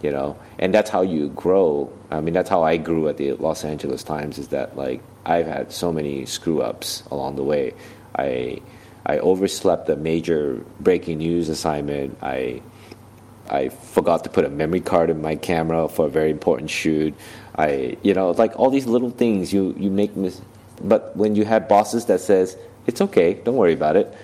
[0.02, 0.38] you know?
[0.58, 1.92] And that's how you grow.
[2.10, 5.46] I mean that's how i grew at the los angeles times is that like i've
[5.46, 7.74] had so many screw ups along the way.
[8.16, 8.60] I
[9.06, 12.18] i overslept a major breaking news assignment.
[12.22, 12.62] I
[13.48, 17.14] i forgot to put a memory card in my camera for a very important shoot.
[17.56, 20.42] I you know like all these little things you you make mis-
[20.82, 22.56] but when you have bosses that says
[22.86, 24.14] it's okay don't worry about it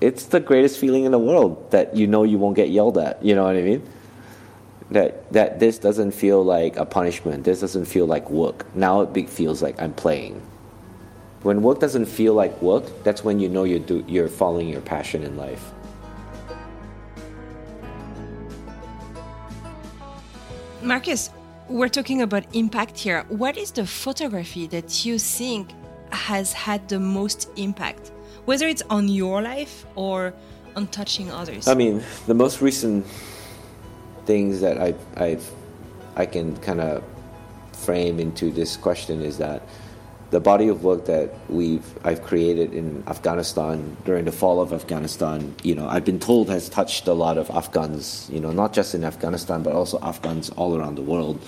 [0.00, 3.22] it's the greatest feeling in the world that you know you won't get yelled at
[3.24, 3.82] you know what i mean
[4.90, 7.44] that that this doesn't feel like a punishment.
[7.44, 8.64] This doesn't feel like work.
[8.74, 10.40] Now it feels like I'm playing.
[11.42, 14.80] When work doesn't feel like work, that's when you know you're do, you're following your
[14.80, 15.72] passion in life.
[20.82, 21.30] Marcus,
[21.68, 23.24] we're talking about impact here.
[23.28, 25.70] What is the photography that you think
[26.24, 28.10] has had the most impact,
[28.46, 30.32] whether it's on your life or
[30.74, 31.68] on touching others?
[31.68, 33.06] I mean, the most recent
[34.24, 35.46] things that I I've
[36.16, 37.04] I can kind of
[37.72, 39.60] frame into this question is that
[40.30, 45.54] the body of work that we've I've created in Afghanistan during the fall of Afghanistan,
[45.62, 48.94] you know, I've been told has touched a lot of Afghans, you know, not just
[48.94, 51.38] in Afghanistan but also Afghans all around the world.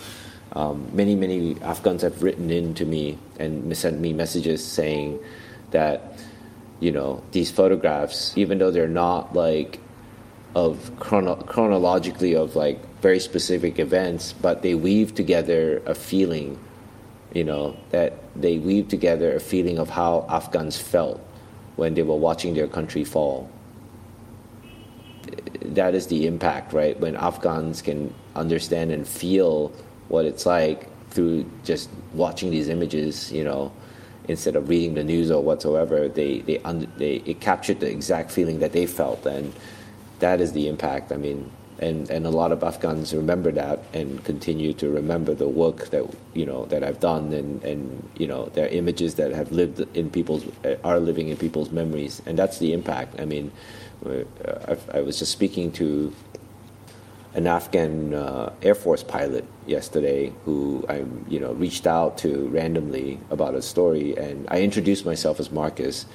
[0.56, 5.20] Um, many many Afghans have written in to me and sent me messages saying
[5.70, 6.16] that
[6.80, 9.80] you know these photographs, even though they're not like
[10.54, 16.58] of chrono- chronologically of like very specific events, but they weave together a feeling,
[17.34, 21.20] you know, that they weave together a feeling of how Afghans felt
[21.76, 23.50] when they were watching their country fall.
[25.60, 26.98] That is the impact, right?
[26.98, 29.70] When Afghans can understand and feel
[30.08, 33.72] what it's like through just watching these images, you know,
[34.28, 38.30] instead of reading the news or whatsoever, they they, under, they it captured the exact
[38.30, 39.52] feeling that they felt and
[40.18, 41.12] that is the impact.
[41.12, 45.48] I mean, and, and a lot of Afghans remember that and continue to remember the
[45.48, 46.04] work that
[46.34, 50.10] you know that I've done and, and you know their images that have lived in
[50.10, 50.44] people's
[50.84, 53.20] are living in people's memories and that's the impact.
[53.20, 53.52] I mean,
[54.04, 54.24] uh,
[54.68, 56.12] I, I was just speaking to
[57.36, 63.20] an Afghan uh, Air Force pilot yesterday who I you know reached out to randomly
[63.30, 66.06] about a story and I introduced myself as Marcus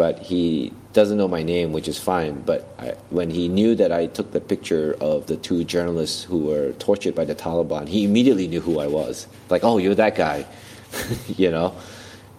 [0.00, 2.40] but he doesn't know my name, which is fine.
[2.40, 6.38] But I, when he knew that I took the picture of the two journalists who
[6.38, 9.26] were tortured by the Taliban, he immediately knew who I was.
[9.50, 10.46] Like, oh, you're that guy,
[11.36, 11.74] you know.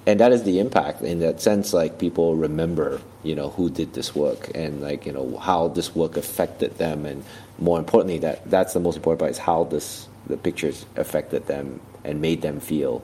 [0.08, 1.02] And that is the impact.
[1.02, 5.14] In that sense, like people remember, you know, who did this work and like you
[5.14, 7.24] know how this work affected them, and
[7.60, 11.80] more importantly, that that's the most important part is how this the pictures affected them
[12.04, 13.04] and made them feel.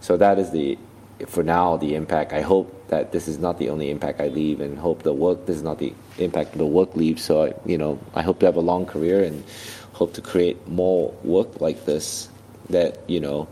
[0.00, 0.78] So that is the
[1.28, 2.32] for now the impact.
[2.32, 5.46] I hope that this is not the only impact I leave, and hope the work
[5.46, 7.22] this is not the impact the work leaves.
[7.22, 9.44] So I, you know, I hope to have a long career and
[9.92, 12.28] hope to create more work like this
[12.70, 13.46] that you know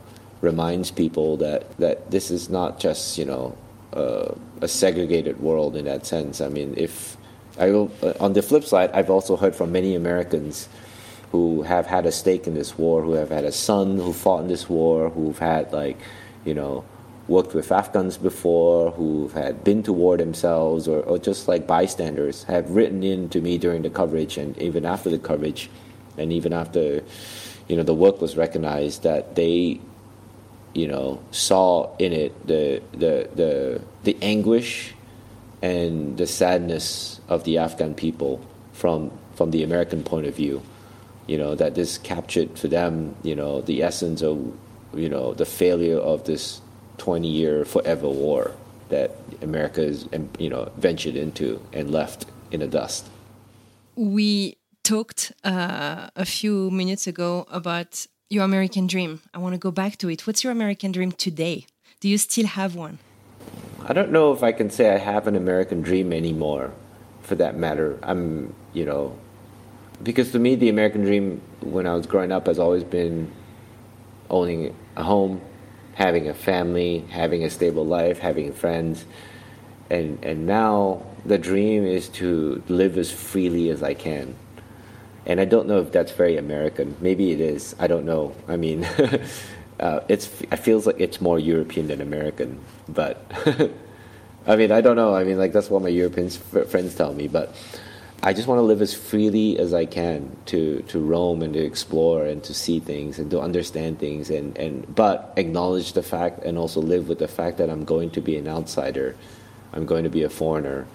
[0.45, 3.57] reminds people that that this is not just you know
[3.95, 6.41] uh, a segregated world in that sense.
[6.41, 7.17] I mean, if
[7.59, 10.69] I will, uh, on the flip side, I've also heard from many Americans
[11.31, 14.43] who have had a stake in this war, who have had a son who fought
[14.43, 15.99] in this war, who've had like,
[16.45, 16.85] you know,
[17.27, 22.45] worked with Afghans before, who've had been to war themselves, or, or just like bystanders,
[22.45, 25.71] have written in to me during the coverage and even after the coverage,
[26.19, 27.03] and even after,
[27.69, 29.81] you know, the work was recognized that they,
[30.75, 34.95] you know, saw in it the the the the anguish
[35.63, 38.41] and the sadness of the Afghan people
[38.73, 40.63] from from the American point of view.
[41.27, 44.53] You know that this captured for them, you know, the essence of,
[44.95, 46.61] you know, the failure of this
[46.99, 48.55] 20-year forever war
[48.91, 50.07] that America is,
[50.39, 53.09] you know, ventured into and left in the dust.
[53.97, 59.21] We talked uh, a few minutes ago about your American dream.
[59.33, 60.27] I want to go back to it.
[60.27, 61.67] What's your American dream today?
[62.01, 62.99] Do you still have one?
[63.87, 66.73] I don't know if I can say I have an American dream anymore,
[67.21, 67.99] for that matter.
[68.03, 69.17] I'm, you know,
[70.03, 73.31] because to me, the American dream when I was growing up has always been
[74.31, 75.41] owning a home,
[75.95, 79.05] having a family, having a stable life, having friends.
[79.91, 84.35] And, and now the dream is to live as freely as I can.
[85.27, 86.97] And I don't know if that's very American.
[87.01, 87.75] Maybe it is.
[87.79, 88.35] I don't know.
[88.47, 88.85] I mean,
[89.81, 92.61] uh, it's it feels like it's more European than American.
[92.89, 93.25] But
[94.47, 95.15] I mean, I don't know.
[95.15, 97.29] I mean, like that's what my European friends tell me.
[97.29, 97.55] But
[98.23, 101.61] I just want to live as freely as I can to to roam and to
[101.61, 106.43] explore and to see things and to understand things and and but acknowledge the fact
[106.45, 109.17] and also live with the fact that I'm going to be an outsider.
[109.73, 110.87] I'm going to be a foreigner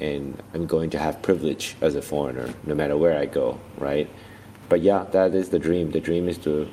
[0.00, 4.08] and I'm going to have privilege as a foreigner no matter where I go, right?
[4.68, 5.90] But yeah, that is the dream.
[5.90, 6.68] The dream is to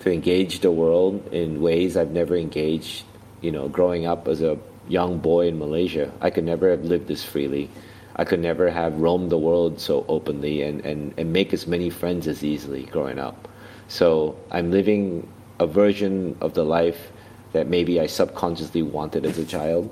[0.00, 3.04] to engage the world in ways I've never engaged,
[3.40, 6.10] you know, growing up as a young boy in Malaysia.
[6.20, 7.70] I could never have lived this freely
[8.14, 11.88] I could never have roamed the world so openly and, and, and make as many
[11.88, 13.48] friends as easily growing up.
[13.88, 15.28] So I'm living
[15.58, 17.10] a version of the life
[17.52, 19.90] that maybe I subconsciously wanted as a child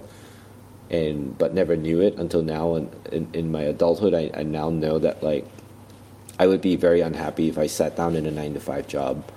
[0.91, 4.71] and but never knew it until now and in, in my adulthood I, I now
[4.71, 5.47] know that like
[6.41, 9.31] I would be very unhappy if I sat down in a nine to five job,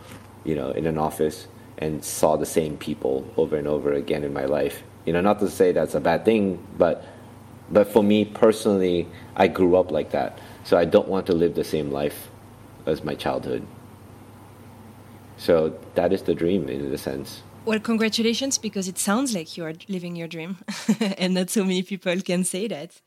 [0.46, 1.48] you know, in an office
[1.78, 4.84] and saw the same people over and over again in my life.
[5.06, 7.06] You know, not to say that's a bad thing, but
[7.70, 10.40] but for me personally, I grew up like that.
[10.64, 12.30] So I don't want to live the same life
[12.86, 13.68] as my childhood.
[15.36, 17.44] So that is the dream in a sense.
[17.66, 20.58] Well, congratulations, because it sounds like you are living your dream,
[21.18, 23.00] and not so many people can say that.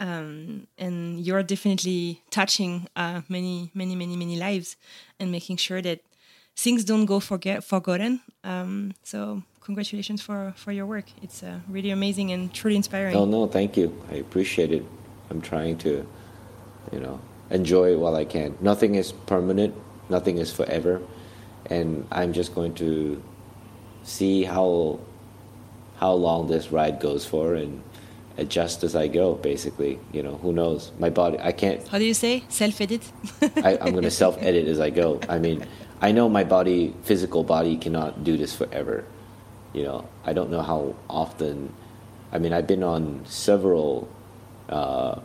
[0.00, 4.76] Um, and you're definitely touching uh, many, many, many, many lives,
[5.20, 6.00] and making sure that
[6.56, 8.20] things don't go forget forgotten.
[8.42, 11.04] Um, so congratulations for, for your work.
[11.22, 13.14] It's uh, really amazing and truly inspiring.
[13.14, 13.96] Oh, no, thank you.
[14.10, 14.84] I appreciate it.
[15.30, 16.04] I'm trying to,
[16.90, 18.58] you know, enjoy it while I can.
[18.60, 19.72] Nothing is permanent,
[20.08, 21.00] nothing is forever.
[21.66, 23.22] And I'm just going to
[24.02, 25.00] see how
[25.98, 27.82] how long this ride goes for and
[28.38, 30.00] adjust as I go, basically.
[30.12, 30.92] You know, who knows?
[30.98, 31.86] My body, I can't.
[31.86, 32.42] How do you say?
[32.48, 33.02] Self edit?
[33.56, 35.20] I'm going to self edit as I go.
[35.28, 35.64] I mean,
[36.00, 39.04] I know my body, physical body, cannot do this forever.
[39.72, 41.72] You know, I don't know how often.
[42.32, 44.08] I mean, I've been on several
[44.68, 45.20] uh,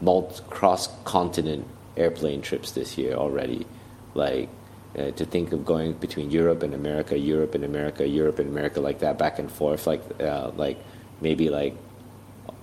[0.00, 1.66] multi cross continent
[1.96, 3.66] airplane trips this year already.
[4.14, 4.48] Like
[4.96, 8.80] uh, to think of going between Europe and America, Europe and America, Europe and America,
[8.80, 10.78] like that, back and forth, like uh, like
[11.20, 11.76] maybe like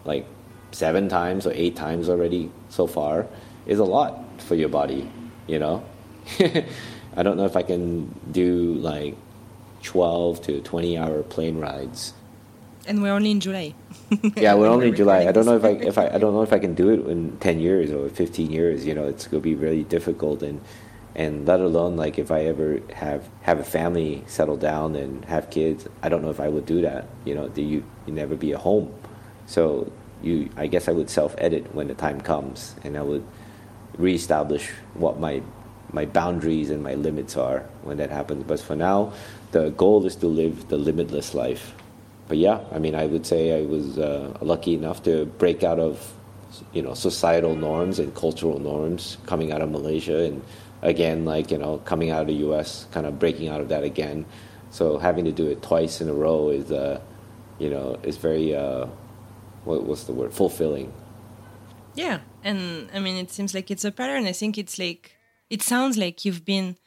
[0.06, 0.26] like
[0.72, 3.28] seven times or eight times already so far
[3.66, 5.10] is a lot for your body.
[5.48, 5.86] You know,
[7.16, 9.16] I don't know if I can do like
[9.84, 12.14] 12 to 20 hour plane rides.
[12.88, 13.74] And we're only in July.
[14.36, 15.28] yeah, we're only in July.
[15.28, 17.00] I don't know if I if I I don't know if I can do it
[17.08, 20.62] in 10 years or 15 years, you know, it's going to be really difficult and
[21.16, 25.50] and let alone like if I ever have have a family settle down and have
[25.50, 27.08] kids, I don't know if I would do that.
[27.24, 28.94] You know, do you you never be a home.
[29.48, 29.92] So
[30.22, 33.26] you I guess I would self-edit when the time comes and I would
[33.98, 35.42] reestablish what my
[35.94, 38.44] my boundaries and my limits are when that happens.
[38.44, 39.14] But for now,
[39.52, 41.74] the goal is to live the limitless life.
[42.28, 45.80] But yeah, I mean, I would say I was uh, lucky enough to break out
[45.80, 46.12] of,
[46.74, 50.42] you know, societal norms and cultural norms coming out of Malaysia, and
[50.86, 53.84] again, like you know, coming out of the U.S., kind of breaking out of that
[53.84, 54.26] again.
[54.70, 57.00] So having to do it twice in a row is, uh,
[57.60, 58.88] you know, is very, uh,
[59.64, 60.92] what, what's the word, fulfilling.
[61.94, 64.26] Yeah, and I mean, it seems like it's a pattern.
[64.26, 65.16] I think it's like
[65.50, 66.78] it sounds like you've been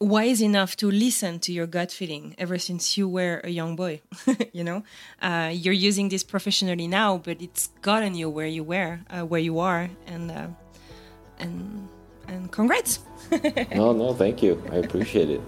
[0.00, 4.00] wise enough to listen to your gut feeling ever since you were a young boy
[4.52, 4.84] you know
[5.22, 9.40] uh, you're using this professionally now but it's gotten you where you were uh, where
[9.40, 10.46] you are and uh,
[11.40, 11.88] and
[12.28, 13.00] and congrats.
[13.74, 14.62] No no thank you.
[14.72, 15.40] I appreciate it.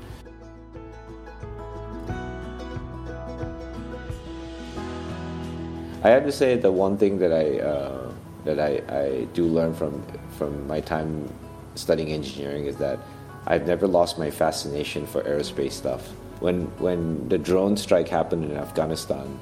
[6.03, 8.13] I have to say the one thing that i uh,
[8.45, 10.03] that I, I do learn from
[10.39, 11.29] from my time
[11.75, 12.99] studying engineering is that
[13.47, 16.09] I've never lost my fascination for aerospace stuff.
[16.41, 19.39] When when the drone strike happened in Afghanistan,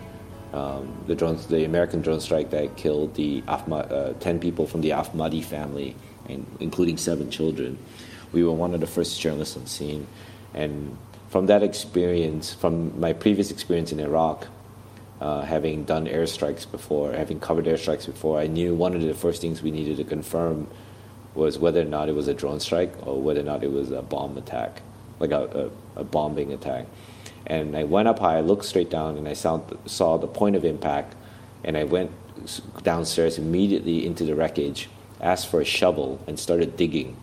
[0.52, 4.90] um, the drones, the American drone strike that killed the uh, ten people from the
[4.90, 5.94] Ahmadi family,
[6.28, 7.78] and including seven children.
[8.32, 10.06] We were one of the first journalists on scene,
[10.54, 10.96] and
[11.28, 14.46] from that experience, from my previous experience in Iraq,
[15.20, 19.40] uh, having done airstrikes before, having covered airstrikes before, I knew one of the first
[19.40, 20.68] things we needed to confirm
[21.34, 23.90] was whether or not it was a drone strike or whether or not it was
[23.90, 24.82] a bomb attack,
[25.20, 26.86] like a, a, a bombing attack.
[27.46, 30.56] And I went up high, I looked straight down, and I saw, saw the point
[30.56, 31.14] of impact.
[31.64, 32.10] And I went
[32.82, 34.88] downstairs immediately into the wreckage,
[35.20, 37.16] asked for a shovel, and started digging.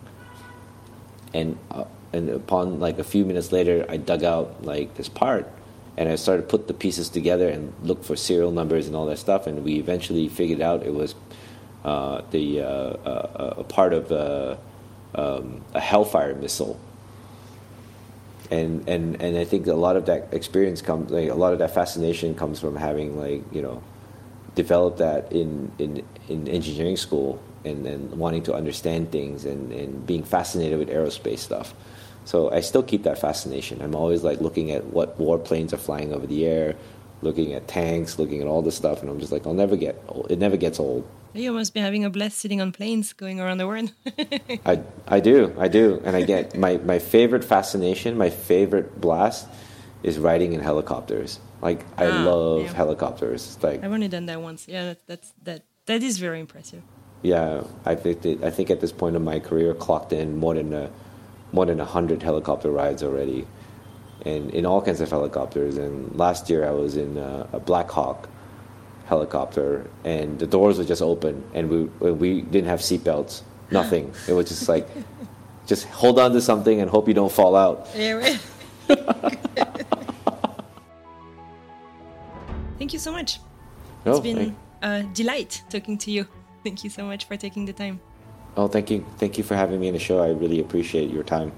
[1.32, 5.50] And uh, and upon like a few minutes later, I dug out like this part,
[5.96, 9.06] and I started to put the pieces together and look for serial numbers and all
[9.06, 9.46] that stuff.
[9.46, 11.14] And we eventually figured out it was
[11.84, 14.56] uh, the uh, uh a part of uh,
[15.14, 16.78] um, a Hellfire missile
[18.50, 21.58] and and and I think a lot of that experience comes like a lot of
[21.58, 23.82] that fascination comes from having like you know
[24.54, 30.06] developed that in in in engineering school and then wanting to understand things and and
[30.06, 31.74] being fascinated with aerospace stuff.
[32.24, 33.80] So I still keep that fascination.
[33.80, 36.74] I'm always like looking at what warplanes are flying over the air,
[37.22, 40.02] looking at tanks, looking at all this stuff, and I'm just like, I'll never get
[40.08, 40.30] old.
[40.30, 41.06] it never gets old.
[41.36, 43.92] You must be having a blast sitting on planes going around the world.
[44.66, 46.00] I, I do, I do.
[46.04, 49.46] And I get my, my favorite fascination, my favorite blast
[50.02, 51.40] is riding in helicopters.
[51.60, 52.72] Like, I ah, love yeah.
[52.72, 53.58] helicopters.
[53.62, 54.66] Like I've only done that once.
[54.68, 56.82] Yeah, that, that's, that, that is very impressive.
[57.22, 60.54] Yeah, I think, that, I think at this point in my career, clocked in more
[60.54, 60.90] than a,
[61.52, 63.46] more than 100 helicopter rides already.
[64.24, 65.76] And in all kinds of helicopters.
[65.76, 68.28] And last year I was in a, a Black Hawk
[69.06, 74.12] helicopter, and the doors were just open, and we we didn't have seatbelts, nothing.
[74.28, 74.86] it was just like,
[75.66, 77.88] just hold on to something and hope you don't fall out.
[77.96, 78.38] Yeah,
[82.78, 83.40] Thank you so much.
[84.04, 86.26] No, it's been a delight talking to you.
[86.62, 88.00] Thank you so much for taking the time.
[88.56, 89.04] Oh, thank you.
[89.18, 90.22] Thank you for having me in the show.
[90.22, 91.52] I really appreciate your time.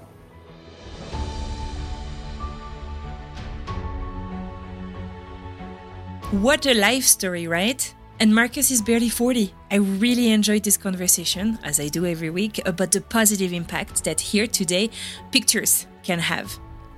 [6.30, 7.94] What a life story, right?
[8.20, 9.54] And Marcus is barely 40.
[9.70, 14.20] I really enjoyed this conversation, as I do every week, about the positive impact that
[14.20, 14.90] here today
[15.32, 16.52] pictures can have.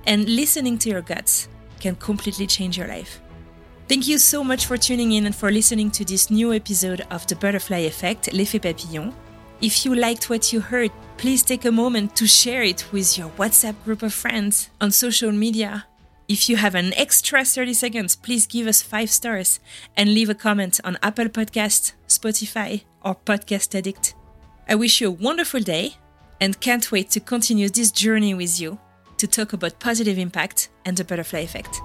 [0.05, 1.47] And listening to your guts
[1.79, 3.21] can completely change your life.
[3.87, 7.25] Thank you so much for tuning in and for listening to this new episode of
[7.27, 9.13] The Butterfly Effect, L'Effet Papillon.
[9.61, 13.29] If you liked what you heard, please take a moment to share it with your
[13.37, 15.85] WhatsApp group of friends, on social media,
[16.31, 19.59] if you have an extra 30 seconds, please give us five stars
[19.97, 24.15] and leave a comment on Apple Podcast, Spotify, or Podcast Addict.
[24.65, 25.95] I wish you a wonderful day
[26.39, 28.79] and can't wait to continue this journey with you
[29.17, 31.81] to talk about positive impact and the butterfly effect.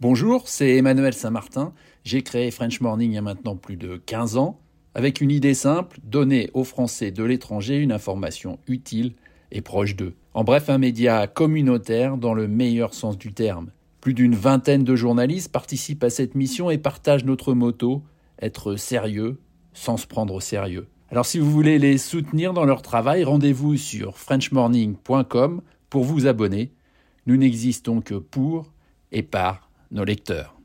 [0.00, 1.72] Bonjour, c'est Emmanuel Saint-Martin.
[2.04, 4.60] J'ai créé French Morning il y a maintenant plus de 15 ans,
[4.94, 9.14] avec une idée simple, donner aux Français de l'étranger une information utile
[9.50, 10.14] et proche d'eux.
[10.34, 13.72] En bref, un média communautaire dans le meilleur sens du terme.
[14.00, 18.04] Plus d'une vingtaine de journalistes participent à cette mission et partagent notre motto,
[18.40, 19.40] être sérieux
[19.72, 20.86] sans se prendre au sérieux.
[21.10, 26.70] Alors si vous voulez les soutenir dans leur travail, rendez-vous sur frenchmorning.com pour vous abonner.
[27.26, 28.72] Nous n'existons que pour
[29.10, 30.57] et par når de dør.